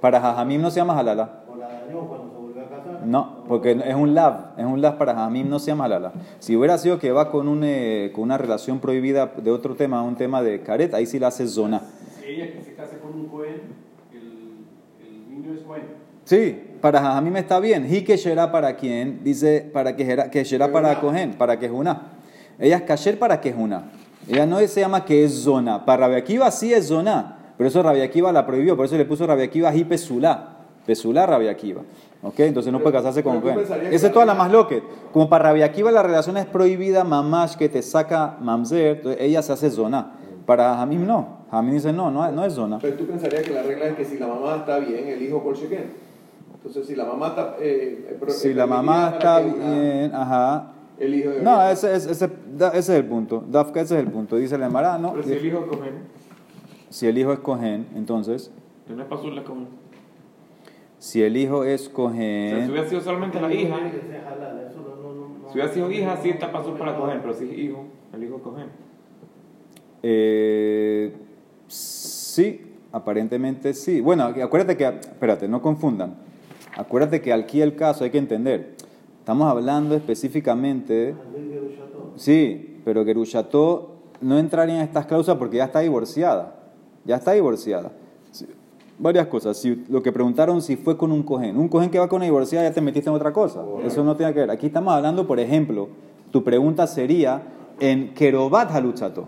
Para 0.00 0.20
jajamim 0.20 0.60
no 0.60 0.68
se 0.68 0.80
llama 0.80 0.98
halala. 0.98 1.42
o 1.48 1.56
la 1.56 1.68
dañó 1.68 2.08
cuando 2.08 2.30
se 2.30 2.36
volvió 2.36 2.62
a 2.62 2.68
casar. 2.68 2.91
No, 3.04 3.44
porque 3.48 3.72
es 3.72 3.94
un 3.94 4.14
lav, 4.14 4.54
es 4.56 4.64
un 4.64 4.80
lav 4.80 4.98
para 4.98 5.14
jajamim, 5.14 5.48
no 5.48 5.58
se 5.58 5.70
llama 5.70 5.84
halala. 5.84 6.12
Si 6.38 6.56
hubiera 6.56 6.78
sido 6.78 6.98
que 6.98 7.12
va 7.12 7.30
con, 7.30 7.48
un, 7.48 7.62
eh, 7.64 8.10
con 8.14 8.24
una 8.24 8.38
relación 8.38 8.80
prohibida 8.80 9.26
de 9.26 9.50
otro 9.50 9.74
tema, 9.74 10.02
un 10.02 10.16
tema 10.16 10.42
de 10.42 10.60
caret, 10.62 10.94
ahí 10.94 11.06
sí 11.06 11.18
la 11.18 11.28
hace 11.28 11.46
zona. 11.46 11.82
Si 12.20 12.26
ella 12.26 12.52
que 12.52 12.62
se 12.62 12.74
casa 12.74 12.98
con 12.98 13.14
un 13.14 13.26
Cohen, 13.26 13.60
el, 14.12 15.06
el 15.06 15.30
niño 15.30 15.54
es 15.54 15.62
Cohen. 15.62 15.82
Sí, 16.24 16.76
para 16.80 17.00
Jajamim 17.00 17.36
está 17.36 17.58
bien. 17.60 17.86
Hi 17.92 18.04
que 18.04 18.16
será 18.16 18.52
para 18.52 18.76
quién? 18.76 19.24
Dice 19.24 19.68
para 19.72 19.96
que 19.96 20.04
será, 20.06 20.30
que 20.30 20.44
será 20.44 20.70
para 20.70 21.00
Cohen, 21.00 21.34
para 21.34 21.58
que 21.58 21.66
es 21.66 21.72
una. 21.72 22.12
Ella 22.58 22.76
es 22.76 22.82
kasher 22.82 23.18
para 23.18 23.40
que 23.40 23.48
es 23.48 23.56
una. 23.56 23.90
Ella 24.28 24.46
no 24.46 24.58
se 24.60 24.80
llama 24.80 25.04
que 25.04 25.24
es 25.24 25.34
zona. 25.34 25.84
Para 25.84 26.06
Rabbi 26.06 26.16
Akiva 26.16 26.50
sí 26.50 26.72
es 26.72 26.86
zona. 26.86 27.38
Pero 27.56 27.68
eso 27.68 27.82
Rabbi 27.82 28.00
Akiva 28.00 28.32
la 28.32 28.46
prohibió. 28.46 28.76
Por 28.76 28.86
eso 28.86 28.96
le 28.96 29.04
puso 29.04 29.26
Rabbi 29.26 29.42
Akiva 29.42 29.74
hi 29.74 29.84
pesulá. 29.84 30.58
Pesulá 30.86 31.26
Rabbi 31.26 31.48
Akiva. 31.48 31.82
¿Ok? 32.22 32.38
Entonces 32.40 32.72
no 32.72 32.80
puede 32.80 32.94
casarse 32.96 33.22
con 33.22 33.32
pero 33.40 33.42
Cohen. 33.42 33.56
pensarías 33.58 33.90
que 33.90 33.96
Esa 33.96 34.06
es 34.06 34.12
toda 34.12 34.24
la 34.26 34.34
la- 34.34 34.38
más 34.38 34.52
loque. 34.52 34.82
Como 35.12 35.28
para 35.28 35.48
Rabbi 35.50 35.62
Akiva 35.62 35.90
la 35.90 36.02
relación 36.02 36.36
es 36.36 36.46
prohibida, 36.46 37.02
mamash, 37.04 37.56
que 37.56 37.68
te 37.68 37.82
saca 37.82 38.36
mamzer. 38.40 38.98
Entonces 38.98 39.20
ella 39.20 39.42
se 39.42 39.52
hace 39.52 39.70
zona. 39.70 40.12
Para 40.46 40.70
Jajamim 40.74 41.06
no. 41.06 41.42
Jajamim 41.50 41.74
dice 41.74 41.92
no, 41.92 42.10
no, 42.10 42.30
no 42.30 42.44
es 42.44 42.52
zona. 42.54 42.78
Pero 42.80 42.96
tú 42.96 43.06
pensarías 43.06 43.42
que 43.42 43.52
la 43.52 43.62
regla 43.62 43.86
es 43.86 43.96
que 43.96 44.04
si 44.04 44.18
la 44.18 44.28
mamá 44.28 44.56
está 44.56 44.78
bien, 44.78 45.08
el 45.08 45.20
hijo 45.22 45.42
por 45.42 45.56
Sheken. 45.56 45.90
Entonces, 46.54 46.86
si 46.86 46.94
la 46.94 47.04
mamá 47.06 47.28
está. 47.28 47.56
eh, 47.60 48.16
pro- 48.20 48.30
Si 48.30 48.50
eh, 48.50 48.54
la 48.54 48.66
mamá 48.66 49.10
está 49.14 49.40
bien, 49.40 50.14
ajá. 50.14 50.68
El 51.00 51.14
hijo 51.16 51.30
de 51.30 51.42
No, 51.42 51.60
ese, 51.68 51.92
es- 51.96 52.06
ese, 52.06 52.30
da- 52.56 52.68
ese 52.68 52.78
es 52.78 52.88
el 53.00 53.04
punto. 53.06 53.42
Dafka, 53.48 53.80
ese 53.80 53.98
es 53.98 54.04
el 54.06 54.12
punto. 54.12 54.36
Dice 54.36 54.54
el 54.54 54.62
Emara, 54.62 54.96
no. 54.96 55.10
Pero 55.10 55.24
si 55.24 55.32
el 55.32 55.44
hijo 55.46 55.66
cogen, 55.66 55.94
Si 56.88 57.06
el 57.08 57.18
hijo 57.18 57.32
es 57.32 57.40
cohen, 57.40 57.88
entonces, 57.96 58.52
no 58.88 58.94
es 59.02 59.34
la 59.34 59.42
cogen. 59.42 59.81
Si 61.02 61.20
el 61.20 61.36
hijo 61.36 61.64
es 61.64 61.80
O 61.80 61.84
sea, 61.84 61.88
si 61.88 61.92
cohen, 61.94 62.70
hubiera 62.70 62.88
sido 62.88 63.00
solamente 63.00 63.40
la 63.40 63.52
hija, 63.52 63.76
si 65.48 65.52
hubiera 65.52 65.68
sido 65.72 65.90
hija, 65.90 66.16
sí 66.22 66.28
está 66.30 66.52
para 66.52 66.64
para 66.74 66.96
cogen, 66.96 67.18
pero 67.20 67.34
si 67.34 67.50
es 67.50 67.58
hijo, 67.58 67.86
el 68.12 68.22
hijo 68.22 68.38
cogen. 68.38 68.66
eh, 70.04 71.12
sí, 71.66 72.76
aparentemente 72.92 73.74
sí. 73.74 74.00
Bueno, 74.00 74.22
acuérdate 74.26 74.76
que, 74.76 74.86
espérate, 74.86 75.48
no 75.48 75.60
confundan. 75.60 76.14
Acuérdate 76.76 77.20
que 77.20 77.32
aquí 77.32 77.60
el 77.60 77.74
caso 77.74 78.04
hay 78.04 78.10
que 78.10 78.18
entender. 78.18 78.76
Estamos 79.18 79.50
hablando 79.50 79.96
específicamente, 79.96 81.16
Ushato. 81.16 82.12
sí, 82.14 82.80
pero 82.84 83.04
Gerushato 83.04 83.96
no 84.20 84.38
entraría 84.38 84.76
en 84.76 84.82
estas 84.82 85.06
causas 85.06 85.36
porque 85.36 85.56
ya 85.56 85.64
está 85.64 85.80
divorciada. 85.80 86.60
Ya 87.04 87.16
está 87.16 87.32
divorciada. 87.32 87.90
Varias 89.02 89.26
cosas. 89.26 89.56
Si, 89.56 89.84
lo 89.88 90.00
que 90.00 90.12
preguntaron 90.12 90.62
si 90.62 90.76
fue 90.76 90.96
con 90.96 91.10
un 91.10 91.24
cohen. 91.24 91.56
Un 91.56 91.66
cohen 91.66 91.90
que 91.90 91.98
va 91.98 92.06
con 92.08 92.18
una 92.18 92.26
divorciada 92.26 92.68
ya 92.68 92.72
te 92.72 92.80
metiste 92.80 93.10
en 93.10 93.16
otra 93.16 93.32
cosa. 93.32 93.60
Eso 93.84 94.04
no 94.04 94.14
tiene 94.14 94.32
que 94.32 94.38
ver. 94.38 94.50
Aquí 94.52 94.66
estamos 94.66 94.94
hablando, 94.94 95.26
por 95.26 95.40
ejemplo, 95.40 95.88
tu 96.30 96.44
pregunta 96.44 96.86
sería 96.86 97.42
en 97.80 98.14
Kerobat 98.14 98.70
Haluchato. 98.70 99.26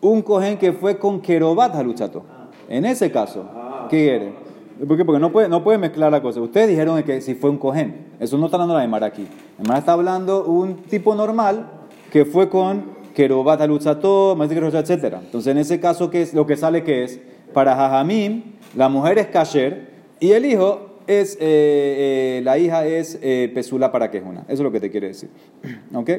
Un 0.00 0.22
cohen 0.22 0.58
que 0.58 0.72
fue 0.72 0.96
con 0.96 1.20
Kerobat 1.20 1.74
Haluchato. 1.74 2.22
En 2.68 2.84
ese 2.84 3.10
caso, 3.10 3.46
¿qué 3.90 3.96
quiere? 3.96 4.86
¿Por 4.86 4.96
qué? 4.96 5.04
Porque 5.04 5.18
no 5.18 5.32
puede, 5.32 5.48
no 5.48 5.64
puede 5.64 5.78
mezclar 5.78 6.12
la 6.12 6.22
cosa. 6.22 6.40
Ustedes 6.40 6.68
dijeron 6.68 7.02
que 7.02 7.20
si 7.20 7.34
fue 7.34 7.50
un 7.50 7.58
cohen. 7.58 8.06
Eso 8.20 8.38
no 8.38 8.44
está 8.44 8.58
hablando 8.58 8.74
la 8.74 8.82
de 8.82 8.86
Mara 8.86 9.08
aquí. 9.08 9.26
Mara 9.66 9.80
está 9.80 9.94
hablando 9.94 10.44
un 10.44 10.76
tipo 10.76 11.16
normal 11.16 11.68
que 12.12 12.24
fue 12.24 12.48
con 12.48 12.96
Kerobat 13.12 13.60
Haluchato, 13.60 14.40
etc. 14.40 15.16
Entonces, 15.20 15.48
en 15.48 15.58
ese 15.58 15.80
caso, 15.80 16.10
¿qué 16.10 16.22
es 16.22 16.32
lo 16.32 16.46
que 16.46 16.56
sale 16.56 16.84
que 16.84 17.02
es? 17.02 17.20
Para 17.52 17.74
Jajamim, 17.74 18.42
la 18.76 18.88
mujer 18.88 19.18
es 19.18 19.26
kasher 19.28 19.88
y 20.20 20.32
el 20.32 20.44
hijo 20.44 20.98
es, 21.06 21.34
eh, 21.36 21.38
eh, 22.38 22.40
la 22.44 22.58
hija 22.58 22.86
es 22.86 23.18
eh, 23.22 23.50
pesula 23.54 23.90
para 23.90 24.10
que 24.10 24.18
es 24.18 24.24
una. 24.24 24.40
Eso 24.42 24.52
es 24.54 24.60
lo 24.60 24.72
que 24.72 24.80
te 24.80 24.90
quiere 24.90 25.08
decir. 25.08 25.30
¿Ok? 25.94 26.10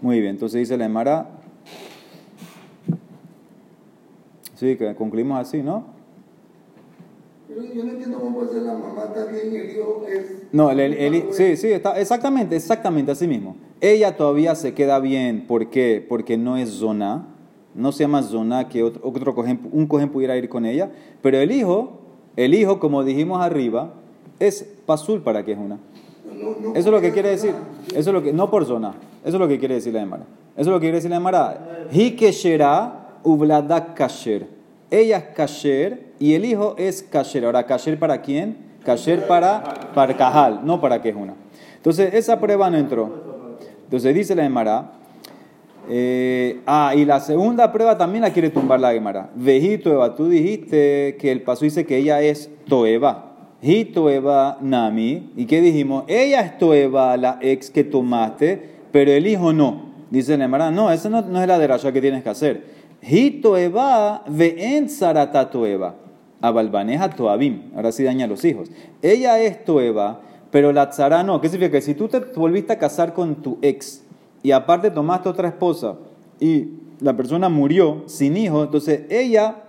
Muy 0.00 0.20
bien, 0.20 0.30
entonces 0.32 0.58
dice 0.60 0.76
la 0.78 0.86
Emara. 0.86 1.28
Sí, 4.54 4.76
que 4.76 4.94
concluimos 4.94 5.38
así, 5.40 5.62
¿no? 5.62 5.84
Pero 7.48 7.62
yo 7.74 7.84
no 7.84 7.92
entiendo 7.92 8.18
cómo 8.20 8.38
puede 8.38 8.52
ser 8.52 8.62
la 8.62 8.74
mamá 8.74 9.06
bien 9.30 9.52
y 9.52 9.56
el 9.56 9.70
hijo 9.70 10.06
es. 10.08 10.42
No, 10.52 10.70
el, 10.70 10.80
el- 10.80 10.94
el- 10.94 11.32
sí, 11.32 11.56
sí, 11.56 11.68
está, 11.72 11.98
exactamente, 12.00 12.56
exactamente 12.56 13.10
así 13.12 13.26
mismo. 13.26 13.56
Ella 13.80 14.16
todavía 14.16 14.54
se 14.54 14.72
queda 14.74 14.98
bien, 15.00 15.46
¿por 15.46 15.68
qué? 15.70 16.04
Porque 16.06 16.36
no 16.36 16.56
es 16.56 16.70
zona, 16.70 17.26
no 17.74 17.92
se 17.92 18.04
llama 18.04 18.22
zona 18.22 18.68
que 18.68 18.82
otro, 18.82 19.00
otro 19.08 19.34
cohen- 19.34 19.60
un 19.72 19.86
cohen 19.86 20.08
pudiera 20.10 20.36
ir 20.36 20.48
con 20.48 20.64
ella, 20.66 20.90
pero 21.22 21.38
el 21.38 21.52
hijo, 21.52 21.98
el 22.36 22.54
hijo, 22.54 22.78
como 22.80 23.04
dijimos 23.04 23.40
arriba, 23.40 23.92
es 24.38 24.66
pasul 24.86 25.20
para 25.22 25.44
que 25.44 25.52
es 25.52 25.58
una. 25.58 25.78
No, 26.40 26.56
no, 26.60 26.70
Eso 26.70 26.78
es 26.78 26.86
lo 26.86 27.00
que 27.00 27.12
quiere 27.12 27.30
decir. 27.30 27.54
Eso 27.88 28.10
es 28.10 28.14
lo 28.14 28.22
que, 28.22 28.32
no 28.32 28.50
por 28.50 28.64
zona. 28.64 28.94
Eso 29.24 29.36
es 29.36 29.40
lo 29.40 29.48
que 29.48 29.58
quiere 29.58 29.74
decir 29.74 29.92
la 29.92 30.00
Emara. 30.02 30.22
Eso 30.56 30.62
es 30.62 30.66
lo 30.68 30.74
que 30.74 30.84
quiere 30.86 30.96
decir 30.96 31.10
la 31.10 31.16
Emara. 31.18 31.86
Hi 31.92 32.12
keshera 32.16 33.18
ublada 33.22 33.94
kasher. 33.94 34.46
Ella 34.90 35.18
es 35.18 35.24
kasher 35.36 36.06
y 36.18 36.34
el 36.34 36.44
hijo 36.46 36.74
es 36.78 37.02
kasher. 37.02 37.44
Ahora, 37.44 37.66
kasher 37.66 37.98
para 37.98 38.22
quién? 38.22 38.56
Kasher 38.84 39.26
para, 39.26 39.92
para 39.94 40.16
Cajal, 40.16 40.60
no 40.64 40.80
para 40.80 41.02
que 41.02 41.10
es 41.10 41.14
una. 41.16 41.34
Entonces, 41.76 42.14
esa 42.14 42.40
prueba 42.40 42.70
no 42.70 42.78
entró. 42.78 43.10
Entonces, 43.84 44.14
dice 44.14 44.34
la 44.34 44.44
Emara. 44.44 44.92
Eh, 45.92 46.60
ah, 46.66 46.94
y 46.96 47.04
la 47.04 47.18
segunda 47.18 47.72
prueba 47.72 47.98
también 47.98 48.22
la 48.22 48.32
quiere 48.32 48.50
tumbar 48.50 48.78
la 48.78 48.92
Gemara. 48.92 49.30
Veji 49.34 49.78
Toeba, 49.78 50.14
tú 50.14 50.28
dijiste 50.28 51.16
que 51.18 51.32
el 51.32 51.42
paso 51.42 51.64
dice 51.64 51.84
que 51.84 51.96
ella 51.96 52.20
es 52.22 52.48
Toeba. 52.68 53.34
Hi 53.60 53.86
Toeba 53.86 54.58
Nami. 54.60 55.32
¿Y 55.36 55.46
qué 55.46 55.60
dijimos? 55.60 56.04
Ella 56.06 56.42
es 56.42 56.58
Toeba, 56.58 57.16
la 57.16 57.40
ex 57.42 57.70
que 57.70 57.82
tomaste, 57.82 58.62
pero 58.92 59.10
el 59.10 59.26
hijo 59.26 59.52
no. 59.52 59.90
Dice 60.10 60.38
la 60.38 60.44
Gemara, 60.44 60.70
no, 60.70 60.92
esa 60.92 61.08
no, 61.08 61.22
no 61.22 61.42
es 61.42 61.48
la 61.48 61.58
derasha 61.58 61.90
que 61.90 62.00
tienes 62.00 62.22
que 62.22 62.30
hacer. 62.30 62.64
Hi 63.02 63.40
Toeba 63.42 64.22
ve'en 64.28 64.88
sarata 64.88 65.50
Toeba. 65.50 65.96
Abalbaneja 66.40 67.10
Toabim. 67.10 67.72
Ahora 67.74 67.90
sí 67.90 68.04
daña 68.04 68.26
a 68.26 68.28
los 68.28 68.44
hijos. 68.44 68.70
Ella 69.02 69.40
es 69.40 69.64
Toeba, 69.64 70.20
pero 70.52 70.72
la 70.72 70.88
tzara 70.88 71.24
no. 71.24 71.40
¿Qué 71.40 71.48
significa? 71.48 71.78
Que 71.78 71.82
si 71.82 71.94
tú 71.94 72.06
te 72.06 72.20
volviste 72.20 72.72
a 72.72 72.78
casar 72.78 73.12
con 73.12 73.42
tu 73.42 73.58
ex 73.60 74.04
y 74.42 74.52
aparte 74.52 74.90
tomaste 74.90 75.28
otra 75.28 75.48
esposa 75.48 75.96
y 76.38 76.68
la 77.00 77.16
persona 77.16 77.48
murió 77.48 78.02
sin 78.06 78.36
hijo, 78.36 78.62
entonces 78.62 79.02
ella, 79.10 79.64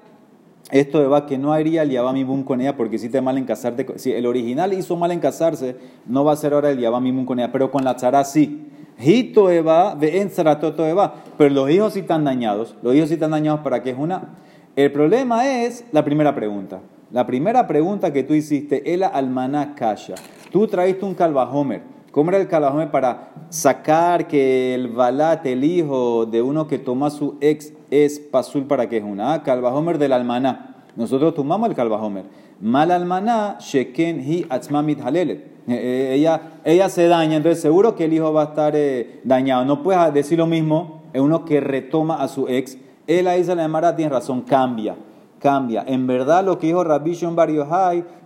esto 0.69 0.99
de 0.99 1.07
va 1.07 1.25
que 1.25 1.37
no 1.37 1.53
haría 1.53 1.83
el 1.83 1.91
Yabami 1.91 2.25
con 2.43 2.61
ella 2.61 2.75
porque 2.77 2.95
hiciste 2.97 3.21
mal 3.21 3.37
en 3.37 3.45
casarte. 3.45 3.85
Si 3.97 4.11
el 4.11 4.25
original 4.25 4.73
hizo 4.73 4.95
mal 4.95 5.11
en 5.11 5.19
casarse, 5.19 5.77
no 6.05 6.23
va 6.23 6.33
a 6.33 6.35
ser 6.35 6.53
ahora 6.53 6.71
el 6.71 6.79
Yabami 6.79 7.25
con 7.25 7.39
ella, 7.39 7.51
pero 7.51 7.71
con 7.71 7.83
la 7.83 7.95
tzara 7.95 8.23
sí. 8.23 8.67
Hito 8.99 9.49
Eva, 9.49 9.95
ve 9.95 10.21
en 10.21 10.29
Zaratoto 10.29 10.85
Eva. 10.85 11.15
Pero 11.37 11.53
los 11.53 11.69
hijos 11.69 11.93
sí 11.93 12.01
están 12.01 12.23
dañados. 12.23 12.75
Los 12.83 12.95
hijos 12.95 13.09
sí 13.09 13.15
están 13.15 13.31
dañados 13.31 13.61
para 13.61 13.81
que 13.81 13.89
es 13.89 13.97
una. 13.97 14.35
El 14.75 14.91
problema 14.91 15.49
es 15.49 15.85
la 15.91 16.05
primera 16.05 16.35
pregunta. 16.35 16.81
La 17.11 17.25
primera 17.25 17.67
pregunta 17.67 18.13
que 18.13 18.23
tú 18.23 18.33
hiciste, 18.33 18.93
el 18.93 19.03
almaná 19.03 19.75
kasha. 19.75 20.15
Tú 20.51 20.67
traíste 20.67 21.03
un 21.03 21.13
calvajomer. 21.13 21.81
¿Cómo 22.11 22.29
era 22.29 22.39
el 22.39 22.49
calvajomer 22.49 22.91
para 22.91 23.29
sacar 23.49 24.27
que 24.27 24.75
el 24.75 24.89
balat, 24.89 25.45
el 25.45 25.63
hijo 25.63 26.25
de 26.25 26.41
uno 26.41 26.67
que 26.67 26.77
toma 26.77 27.09
su 27.09 27.37
ex, 27.39 27.71
es 27.89 28.19
pasul 28.19 28.65
para 28.65 28.89
que 28.89 28.97
es 28.97 29.03
una? 29.03 29.33
Ah, 29.33 29.43
calvajomer 29.43 29.97
del 29.97 30.11
almaná. 30.11 30.83
Nosotros 30.97 31.33
tomamos 31.33 31.69
el 31.69 31.75
calvajomer. 31.75 32.25
Mal 32.59 32.91
almaná, 32.91 33.57
sheken 33.61 34.19
hi 34.19 34.45
atzmamit 34.49 34.99
halelet. 34.99 35.37
Eh, 35.67 35.73
eh, 35.73 36.13
ella, 36.15 36.59
ella 36.65 36.89
se 36.89 37.07
daña, 37.07 37.37
entonces 37.37 37.61
seguro 37.61 37.95
que 37.95 38.05
el 38.05 38.13
hijo 38.13 38.33
va 38.33 38.41
a 38.41 38.45
estar 38.45 38.73
eh, 38.75 39.21
dañado. 39.23 39.63
No 39.63 39.81
puedes 39.81 40.13
decir 40.13 40.37
lo 40.37 40.47
mismo 40.47 41.03
en 41.13 41.21
uno 41.21 41.45
que 41.45 41.61
retoma 41.61 42.21
a 42.21 42.27
su 42.27 42.49
ex. 42.49 42.77
Él 43.07 43.25
ahí 43.27 43.41
la 43.45 43.95
tiene 43.95 44.11
razón, 44.11 44.41
cambia, 44.41 44.97
cambia. 45.41 45.83
En 45.87 46.07
verdad 46.07 46.45
lo 46.45 46.59
que 46.59 46.67
dijo 46.67 46.83
Rabbi 46.83 47.13
Shon 47.13 47.35
Bar 47.35 47.49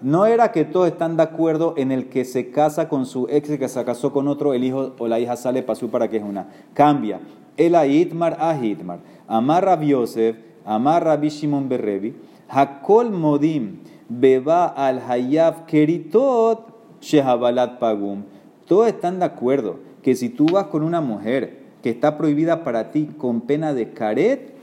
no 0.02 0.26
era 0.26 0.52
que 0.52 0.66
todos 0.66 0.88
están 0.88 1.18
de 1.18 1.24
acuerdo 1.24 1.74
en 1.78 1.92
el 1.92 2.10
que 2.10 2.26
se 2.26 2.52
casa 2.52 2.90
con 2.90 3.06
su 3.06 3.28
ex 3.30 3.58
que 3.58 3.68
se 3.68 3.84
casó 3.86 4.12
con 4.12 4.28
otro, 4.28 4.54
el 4.54 4.64
hijo 4.64 4.94
o 5.00 5.08
la 5.08 5.20
hija 5.20 5.36
sale 5.36 5.64
pasú 5.64 5.90
para 5.90 6.10
que 6.10 6.18
es 6.18 6.24
una. 6.24 6.50
Cambia. 6.74 7.22
El 7.58 7.74
a 7.76 7.88
Itmar 7.88 8.38
a 8.40 8.54
Hitmar. 8.56 9.00
Amar 9.28 9.64
Rabbi 9.64 9.88
Yosef, 9.88 10.36
Amar 10.66 11.04
Rabbi 11.04 11.30
Shimon 11.30 11.70
Berrevi, 11.70 12.14
Hakol 12.50 13.12
Modim, 13.12 13.80
Beba 14.10 14.68
al 14.68 15.00
Hayav 15.00 15.66
Keritot, 15.66 16.60
Shehabalat 17.02 17.80
Pagum. 17.80 18.24
Todos 18.68 18.88
están 18.88 19.20
de 19.20 19.26
acuerdo 19.26 19.80
que 20.04 20.16
si 20.16 20.30
tú 20.30 20.48
vas 20.52 20.68
con 20.68 20.84
una 20.84 21.02
mujer 21.02 21.64
que 21.82 21.90
está 21.92 22.18
prohibida 22.18 22.64
para 22.64 22.92
ti 22.92 23.10
con 23.18 23.42
pena 23.42 23.74
de 23.74 23.94
caret, 23.94 24.54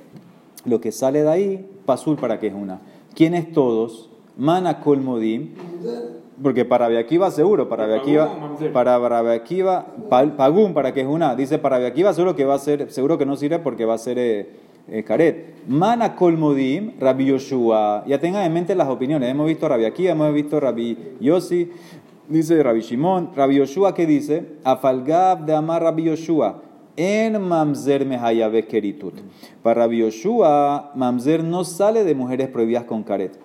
lo 0.65 0.81
que 0.81 0.93
sale 0.93 1.23
de 1.23 1.31
ahí, 1.31 1.72
pasul 1.85 2.17
para 2.17 2.39
que 2.39 2.49
es 2.49 2.55
una. 2.55 2.81
¿Quiénes 3.15 3.53
todos? 3.53 4.09
Mana 4.37 4.81
Kolmodim, 4.81 5.51
porque 6.43 6.65
para 6.65 6.87
Rabbi 6.87 6.97
Akiva 6.99 7.31
seguro, 7.31 7.69
para 7.69 7.87
Rabbi 7.87 7.99
Akiva, 8.01 8.27
Pagum 8.29 8.45
o 8.45 8.49
mamzer. 8.49 8.73
para 8.73 8.99
Rabbi 8.99 9.29
Akiva, 9.31 9.87
pa- 10.09 10.37
Pagum, 10.37 10.73
para 10.75 10.93
que 10.93 11.03
es 11.03 11.07
una, 11.07 11.35
dice 11.37 11.59
para 11.59 11.77
Rabbi 11.77 11.89
Akiva 11.89 12.15
seguro 12.15 12.35
que 12.35 12.45
va 12.45 12.55
a 12.55 12.59
ser, 12.59 12.91
seguro 12.91 13.19
que 13.19 13.27
no 13.27 13.37
sirve 13.37 13.59
porque 13.59 13.85
va 13.85 13.95
a 13.95 13.99
ser 13.99 14.19
eh, 14.19 14.49
eh, 14.89 15.05
Karet. 15.05 15.55
Mana 15.69 16.17
Kolmodim, 16.17 16.93
Rabbi 16.99 17.27
Yoshua, 17.27 18.05
ya 18.07 18.19
tengan 18.19 18.45
en 18.45 18.53
mente 18.55 18.75
las 18.75 18.89
opiniones, 18.89 19.29
hemos 19.31 19.47
visto 19.47 19.69
Rabbi 19.69 19.85
Akiva, 19.85 20.13
hemos 20.13 20.33
visto 20.33 20.59
Rabbi 20.59 20.97
Yossi, 21.21 21.71
dice 22.29 22.63
Rabbi 22.63 22.81
Shimon, 22.81 23.31
Rabbi 23.37 23.57
Yoshua 23.57 23.95
que 23.95 24.07
dice, 24.07 24.47
Afalgab 24.65 25.45
de 25.45 25.55
Amar 25.55 25.83
Rabbi 25.83 26.05
Yoshua, 26.05 26.63
en 26.97 27.41
Mamzer 27.41 28.05
Mehayabe 28.07 28.67
Keritut. 28.67 29.15
Para 29.63 29.87
Yoshua, 29.87 30.93
Mamzer 30.95 31.43
no 31.43 31.65
sale 31.65 32.05
de 32.05 32.15
mujeres 32.15 32.49
prohibidas 32.49 32.85
con 32.85 33.03
Karet. 33.03 33.39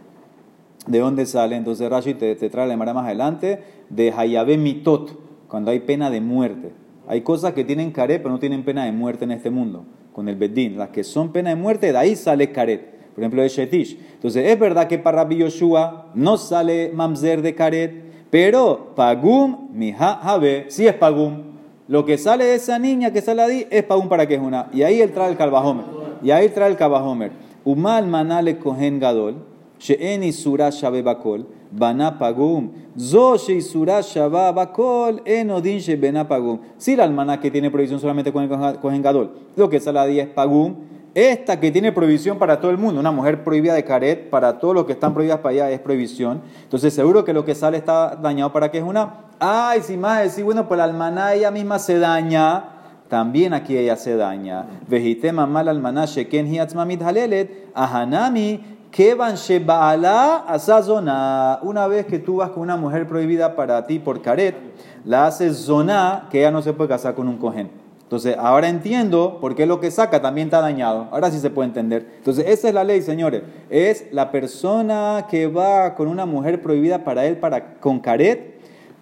¿De 0.87 0.99
dónde 0.99 1.25
sale? 1.25 1.55
Entonces 1.55 1.89
Rashi 1.89 2.13
te, 2.13 2.35
te 2.35 2.49
trae 2.49 2.65
la 2.67 2.73
Gemara 2.73 2.93
más 2.93 3.05
adelante 3.05 3.61
de 3.89 4.11
Hayabe 4.11 4.57
Mitot, 4.57 5.17
cuando 5.47 5.71
hay 5.71 5.81
pena 5.81 6.09
de 6.09 6.21
muerte. 6.21 6.71
Hay 7.07 7.21
cosas 7.21 7.53
que 7.53 7.63
tienen 7.63 7.91
caret, 7.91 8.21
pero 8.21 8.33
no 8.33 8.39
tienen 8.39 8.63
pena 8.63 8.85
de 8.85 8.91
muerte 8.91 9.23
en 9.23 9.31
este 9.31 9.49
mundo, 9.49 9.85
con 10.11 10.27
el 10.27 10.35
Bedín. 10.35 10.77
Las 10.77 10.89
que 10.89 11.03
son 11.03 11.31
pena 11.31 11.49
de 11.51 11.55
muerte, 11.55 11.91
de 11.91 11.97
ahí 11.97 12.15
sale 12.15 12.51
caret. 12.51 12.97
Por 13.15 13.23
ejemplo, 13.23 13.41
de 13.41 13.49
Shetish. 13.49 13.97
Entonces, 14.13 14.45
es 14.45 14.59
verdad 14.59 14.87
que 14.87 14.99
para 14.99 15.23
Rabbi 15.23 15.37
Yoshua 15.37 16.11
no 16.13 16.37
sale 16.37 16.91
mamzer 16.93 17.41
de 17.41 17.55
caret, 17.55 18.03
pero 18.29 18.93
Pagum, 18.95 19.69
Miha, 19.73 20.21
sí 20.67 20.85
es 20.85 20.93
Pagum. 20.93 21.46
Lo 21.87 22.05
que 22.05 22.17
sale 22.17 22.45
de 22.45 22.55
esa 22.55 22.77
niña 22.79 23.11
que 23.11 23.21
sale 23.21 23.41
ahí 23.41 23.67
es 23.69 23.83
para 23.83 23.99
un 23.99 24.09
para 24.09 24.27
que 24.27 24.35
es 24.35 24.41
una. 24.41 24.67
Y 24.73 24.81
ahí 24.81 25.01
él 25.01 25.11
trae 25.13 25.31
el 25.31 25.37
calvajomer. 25.37 25.85
Y 26.21 26.31
ahí 26.31 26.49
trae 26.49 26.69
el 26.69 26.75
calvajomer. 26.75 27.31
Umal 27.63 28.07
manale 28.07 28.57
kohen 28.57 28.99
gadol, 28.99 29.35
she'en 29.79 30.23
isura 30.23 30.69
shabe 30.69 31.01
bakol, 31.01 31.45
banapagum. 31.71 32.71
Zo 32.97 33.37
she'isura 33.37 34.01
shaba 34.01 34.51
bakol, 34.51 35.21
en 35.25 35.51
odin 35.51 35.79
she'benapagum. 35.79 36.59
Si 36.77 36.95
la 36.95 37.03
almaná 37.03 37.39
que 37.39 37.51
tiene 37.51 37.71
prohibición 37.71 37.99
solamente 37.99 38.33
con 38.33 38.43
el 38.43 38.79
kohen 38.79 39.01
gadol, 39.01 39.31
lo 39.55 39.69
que 39.69 39.79
sale 39.79 39.99
ahí 39.99 40.19
es 40.19 40.27
pagum 40.27 40.75
esta 41.17 41.59
que 41.59 41.71
tiene 41.71 41.91
prohibición 41.91 42.37
para 42.37 42.59
todo 42.59 42.69
el 42.69 42.77
mundo, 42.77 42.99
una 42.99 43.09
mujer 43.09 43.43
prohibida 43.43 43.73
de 43.73 43.83
caret, 43.83 44.29
para 44.29 44.59
todos 44.59 44.75
los 44.75 44.85
que 44.85 44.91
están 44.91 45.15
prohibidas 45.15 45.39
para 45.39 45.49
allá 45.53 45.71
es 45.71 45.79
prohibición. 45.79 46.43
Entonces 46.61 46.93
seguro 46.93 47.25
que 47.25 47.33
lo 47.33 47.43
que 47.43 47.55
sale 47.55 47.75
está 47.75 48.15
dañado 48.15 48.53
para 48.53 48.69
que 48.69 48.77
es 48.77 48.83
una. 48.83 49.25
Ay, 49.39 49.81
si 49.81 49.97
más 49.97 50.21
decir, 50.21 50.43
bueno, 50.43 50.67
pues 50.67 50.77
la 50.77 50.83
almaná 50.83 51.33
ella 51.33 51.49
misma 51.49 51.79
se 51.79 51.97
daña 51.97 52.65
también 53.09 53.55
aquí 53.55 53.75
ella 53.75 53.95
se 53.95 54.15
daña. 54.15 54.67
Vejitema 54.87 55.47
mal 55.47 55.67
almaná 55.67 56.05
sheken 56.05 56.45
hiatzmamid 56.45 57.01
halelet, 57.01 57.71
ahanami 57.73 58.77
kevan 58.91 59.37
shebaala 59.37 60.45
asazona. 60.47 61.57
Una 61.63 61.87
vez 61.87 62.05
que 62.05 62.19
tú 62.19 62.35
vas 62.35 62.51
con 62.51 62.61
una 62.61 62.77
mujer 62.77 63.07
prohibida 63.07 63.55
para 63.55 63.87
ti 63.87 63.97
por 63.97 64.21
caret, 64.21 64.55
la 65.03 65.25
haces 65.25 65.57
zona, 65.57 66.27
que 66.29 66.41
ella 66.41 66.51
no 66.51 66.61
se 66.61 66.73
puede 66.73 66.89
casar 66.89 67.15
con 67.15 67.27
un 67.27 67.37
cohen. 67.37 67.86
Entonces, 68.07 68.37
ahora 68.39 68.69
entiendo 68.69 69.39
por 69.41 69.53
qué 69.53 69.65
lo 69.65 69.81
que 69.81 69.91
saca 69.91 70.21
también 70.21 70.47
está 70.47 70.61
dañado. 70.61 71.09
Ahora 71.11 71.29
sí 71.29 71.39
se 71.39 71.49
puede 71.49 71.67
entender. 71.67 72.07
Entonces, 72.17 72.45
esa 72.47 72.69
es 72.69 72.73
la 72.73 72.85
ley, 72.85 73.01
señores. 73.01 73.43
Es 73.69 74.05
la 74.11 74.31
persona 74.31 75.27
que 75.29 75.47
va 75.47 75.93
con 75.95 76.07
una 76.07 76.25
mujer 76.25 76.61
prohibida 76.61 77.03
para 77.03 77.25
él 77.25 77.37
para, 77.37 77.75
con 77.75 77.99
caret. 77.99 78.55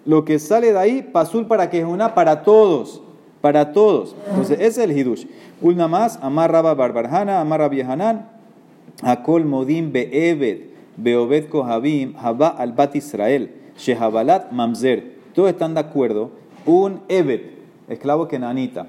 Lo 0.04 0.24
que 0.24 0.38
sale 0.40 0.72
de 0.72 0.78
ahí, 0.78 1.02
pasul 1.02 1.46
para 1.46 1.70
que 1.70 1.78
es 1.80 1.84
una 1.84 2.14
para 2.14 2.42
todos 2.42 3.02
para 3.46 3.72
todos. 3.72 4.16
Entonces, 4.28 4.58
ese 4.58 4.66
es 4.66 4.78
el 4.90 4.98
hidush. 4.98 5.24
Una 5.60 5.86
más, 5.86 6.18
Amar 6.20 6.50
Rabba 6.50 6.74
Barbarhana, 6.74 7.40
Amar 7.40 7.60
Rabbi 7.60 7.80
Hanan, 7.80 8.28
Akol 9.02 9.44
Modim 9.44 9.92
Be'eved, 9.92 10.70
Beobed 10.96 11.48
Kohabim, 11.48 12.16
Haba 12.16 12.48
al 12.48 12.72
Bat 12.72 12.96
Israel, 12.96 13.50
Shehabalat 13.78 14.50
Mamzer. 14.50 15.12
Todos 15.32 15.50
están 15.50 15.74
de 15.74 15.80
acuerdo. 15.80 16.32
Un 16.64 17.02
Eved, 17.08 17.42
esclavo 17.88 18.26
kenanita, 18.26 18.88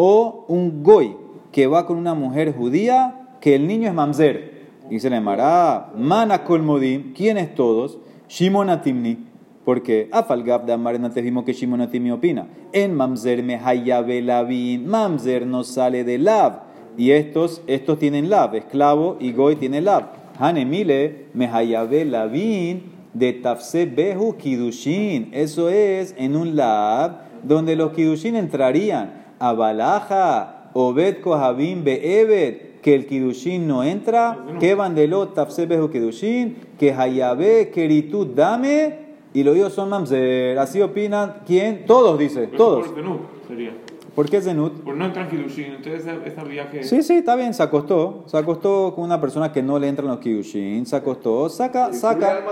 o 0.00 0.44
un 0.46 0.84
Goy, 0.84 1.16
que 1.50 1.66
va 1.66 1.84
con 1.84 1.96
una 1.96 2.14
mujer 2.14 2.54
judía, 2.54 3.34
que 3.40 3.56
el 3.56 3.66
niño 3.66 3.88
es 3.88 3.94
Mamzer. 3.94 4.68
Dice 4.88 5.10
la 5.10 5.16
Emara, 5.16 5.90
Man 5.96 6.30
Akol 6.30 6.62
Modim, 6.62 7.12
¿quiénes 7.14 7.52
todos? 7.56 7.98
Shimon 8.28 8.70
Atimni. 8.70 9.26
Porque 9.64 10.08
Afalgab 10.12 10.66
de 10.66 10.72
Amar 10.72 11.00
vimos 11.20 11.44
que 11.44 11.52
Shimon 11.52 11.80
Atimi 11.80 12.12
opina. 12.12 12.46
En 12.72 12.94
Mamzer 12.94 13.42
me 13.42 13.56
hayabe 13.56 14.22
lavin. 14.22 14.86
Mamzer 14.86 15.44
no 15.46 15.64
sale 15.64 16.04
de 16.04 16.16
lav. 16.16 16.60
Y 16.96 17.10
estos, 17.10 17.60
estos 17.66 17.98
tienen 17.98 18.30
lav. 18.30 18.54
Esclavo 18.54 19.16
y 19.18 19.32
goy 19.32 19.56
tiene 19.56 19.80
lav. 19.80 20.12
Hanemile 20.38 21.26
me 21.34 21.48
hayabe 21.48 22.04
lavin 22.04 22.84
de 23.14 23.32
tafse 23.32 23.84
behu 23.84 24.36
kidushin. 24.36 25.30
Eso 25.32 25.68
es 25.68 26.14
en 26.16 26.36
un 26.36 26.54
lav 26.54 27.18
donde 27.42 27.74
los 27.74 27.92
kidushin 27.92 28.36
entrarían. 28.36 29.18
A 29.40 29.52
balaja, 29.52 30.70
obed 30.74 31.20
kohabim 31.20 31.84
be'ebed. 31.84 32.80
Que 32.82 32.94
el 32.94 33.06
kidushin 33.06 33.66
no 33.66 33.82
entra. 33.82 34.38
Que 34.60 34.74
bandelot 34.74 35.34
tafse 35.34 35.66
behu 35.66 35.90
kidushin. 35.90 36.56
Que 36.78 36.92
hayabe 36.92 37.70
keritut 37.70 38.34
dame. 38.34 39.08
Y 39.34 39.42
los 39.42 39.56
hijos 39.56 39.72
son 39.72 39.90
mamzer. 39.90 40.58
Así 40.58 40.80
opinan, 40.80 41.42
¿quién? 41.46 41.86
Todos, 41.86 42.18
dice, 42.18 42.46
todos. 42.46 42.86
Por 42.86 42.96
Zenut 42.96 43.20
sería. 43.46 43.72
¿Por 44.14 44.28
qué 44.28 44.40
Zenut? 44.40 44.80
Por 44.82 44.96
no 44.96 45.04
entrar 45.04 45.26
en 45.26 45.30
Kidushin. 45.30 45.74
Entonces, 45.74 46.04
esa 46.24 46.42
viaje. 46.42 46.82
Sí, 46.82 47.04
sí, 47.04 47.18
está 47.18 47.36
bien, 47.36 47.54
se 47.54 47.62
acostó. 47.62 48.24
Se 48.26 48.36
acostó 48.36 48.92
con 48.94 49.04
una 49.04 49.20
persona 49.20 49.52
que 49.52 49.62
no 49.62 49.78
le 49.78 49.86
entran 49.86 50.08
los 50.08 50.18
kidushin. 50.18 50.86
Se 50.86 50.96
acostó, 50.96 51.48
saca, 51.48 51.86
¿Julia 51.86 52.00
saca, 52.00 52.42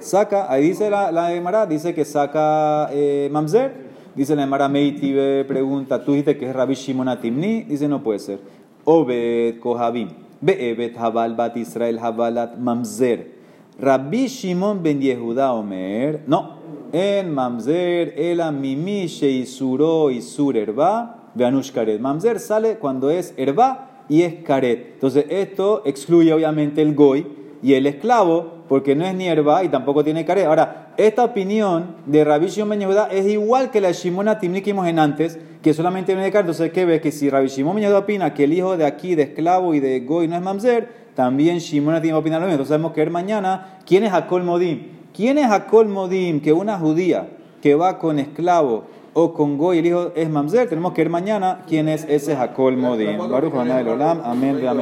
saca. 0.00 0.50
Ahí 0.50 0.68
dice 0.68 0.88
la, 0.88 1.12
la 1.12 1.34
Emara, 1.34 1.66
dice 1.66 1.92
que 1.92 2.06
saca 2.06 2.88
eh, 2.92 3.28
mamzer. 3.30 3.91
Dice 4.14 4.36
la 4.36 4.42
Emara 4.42 4.68
Meitibe, 4.68 5.44
pregunta, 5.44 6.04
tú 6.04 6.12
dijiste 6.12 6.36
que 6.36 6.50
es 6.50 6.54
Rabbi 6.54 6.74
Shimon 6.74 7.08
Atimni. 7.08 7.62
Dice, 7.62 7.88
no 7.88 8.02
puede 8.02 8.18
ser. 8.18 8.40
Obed 8.84 9.58
Kohabim. 9.60 10.08
Be'ebet 10.40 10.96
Habal 10.98 11.34
Bat 11.34 11.56
Israel 11.56 11.98
Habalat 11.98 12.58
Mamzer. 12.58 13.32
Rabbi 13.78 14.26
Shimon 14.26 14.82
ben 14.82 15.00
Yehuda 15.00 15.54
Omer, 15.54 16.22
no, 16.26 16.58
en 16.92 17.32
Mamzer, 17.32 18.14
el 18.16 18.40
Mimi 18.52 19.06
Sheisuro 19.06 20.10
Isur 20.10 20.56
Erba, 20.56 21.30
Veanush 21.34 21.72
Karet. 21.72 21.98
Mamzer 22.00 22.38
sale 22.38 22.76
cuando 22.78 23.10
es 23.10 23.32
Erba 23.36 24.04
y 24.08 24.22
es 24.22 24.34
Karet. 24.44 24.94
Entonces, 24.94 25.24
esto 25.30 25.82
excluye 25.86 26.32
obviamente 26.32 26.82
el 26.82 26.94
Goy 26.94 27.26
y 27.62 27.74
el 27.74 27.86
esclavo, 27.86 28.64
porque 28.68 28.96
no 28.96 29.06
es 29.06 29.14
ni 29.14 29.28
Erba 29.28 29.62
y 29.62 29.68
tampoco 29.68 30.02
tiene 30.02 30.24
Karet. 30.24 30.46
Ahora, 30.46 30.92
esta 30.96 31.24
opinión 31.24 31.96
de 32.06 32.24
Rabbi 32.24 32.48
Shimon 32.48 32.70
ben 32.70 32.80
Yehuda 32.80 33.08
es 33.10 33.26
igual 33.26 33.70
que 33.70 33.80
la 33.80 33.88
de 33.88 33.94
Shimon 33.94 34.28
Atimni 34.28 34.62
que 34.62 34.72
vimos 34.72 34.88
en 34.88 34.98
antes, 34.98 35.38
que 35.62 35.72
solamente 35.72 36.12
viene 36.12 36.24
de 36.24 36.32
Karet. 36.32 36.46
Entonces, 36.46 36.72
¿qué 36.72 36.84
ves? 36.84 37.00
Que 37.00 37.12
si 37.12 37.30
Rabbi 37.30 37.46
Shimon 37.46 37.76
ben 37.76 37.84
Yehuda 37.84 38.00
opina 38.00 38.34
que 38.34 38.44
el 38.44 38.52
hijo 38.52 38.76
de 38.76 38.84
aquí, 38.84 39.14
de 39.14 39.22
esclavo 39.22 39.74
y 39.74 39.80
de 39.80 40.00
Goy 40.00 40.26
no 40.26 40.36
es 40.36 40.42
Mamzer, 40.42 40.88
también 41.14 41.58
Shimon 41.58 41.94
tiene 42.00 42.08
que 42.08 42.14
opinar 42.14 42.40
lo 42.40 42.46
mismo. 42.46 42.54
Entonces 42.54 42.70
sabemos 42.70 42.92
que 42.92 43.00
ver 43.00 43.10
mañana 43.10 43.78
quién 43.86 44.02
es 44.02 44.12
Akol 44.12 44.42
Modim. 44.42 44.88
¿Quién 45.14 45.38
es 45.38 45.50
Akol 45.50 45.88
Modim? 45.88 46.40
Que 46.40 46.52
una 46.52 46.78
judía 46.78 47.28
que 47.60 47.74
va 47.74 47.98
con 47.98 48.18
esclavo 48.18 48.84
o 49.14 49.34
con 49.34 49.58
goy, 49.58 49.78
el 49.78 49.86
hijo 49.86 50.12
es 50.16 50.28
mamzer. 50.28 50.68
Tenemos 50.68 50.92
que 50.94 51.02
ver 51.02 51.10
mañana 51.10 51.62
quién 51.68 51.88
es 51.88 52.06
ese 52.08 52.34
Akol 52.34 52.76
Modim. 52.76 53.18
Baruch 53.18 53.54
Hanay 53.54 53.86
Olam. 53.86 54.20
Amén. 54.24 54.56
Amén. 54.56 54.78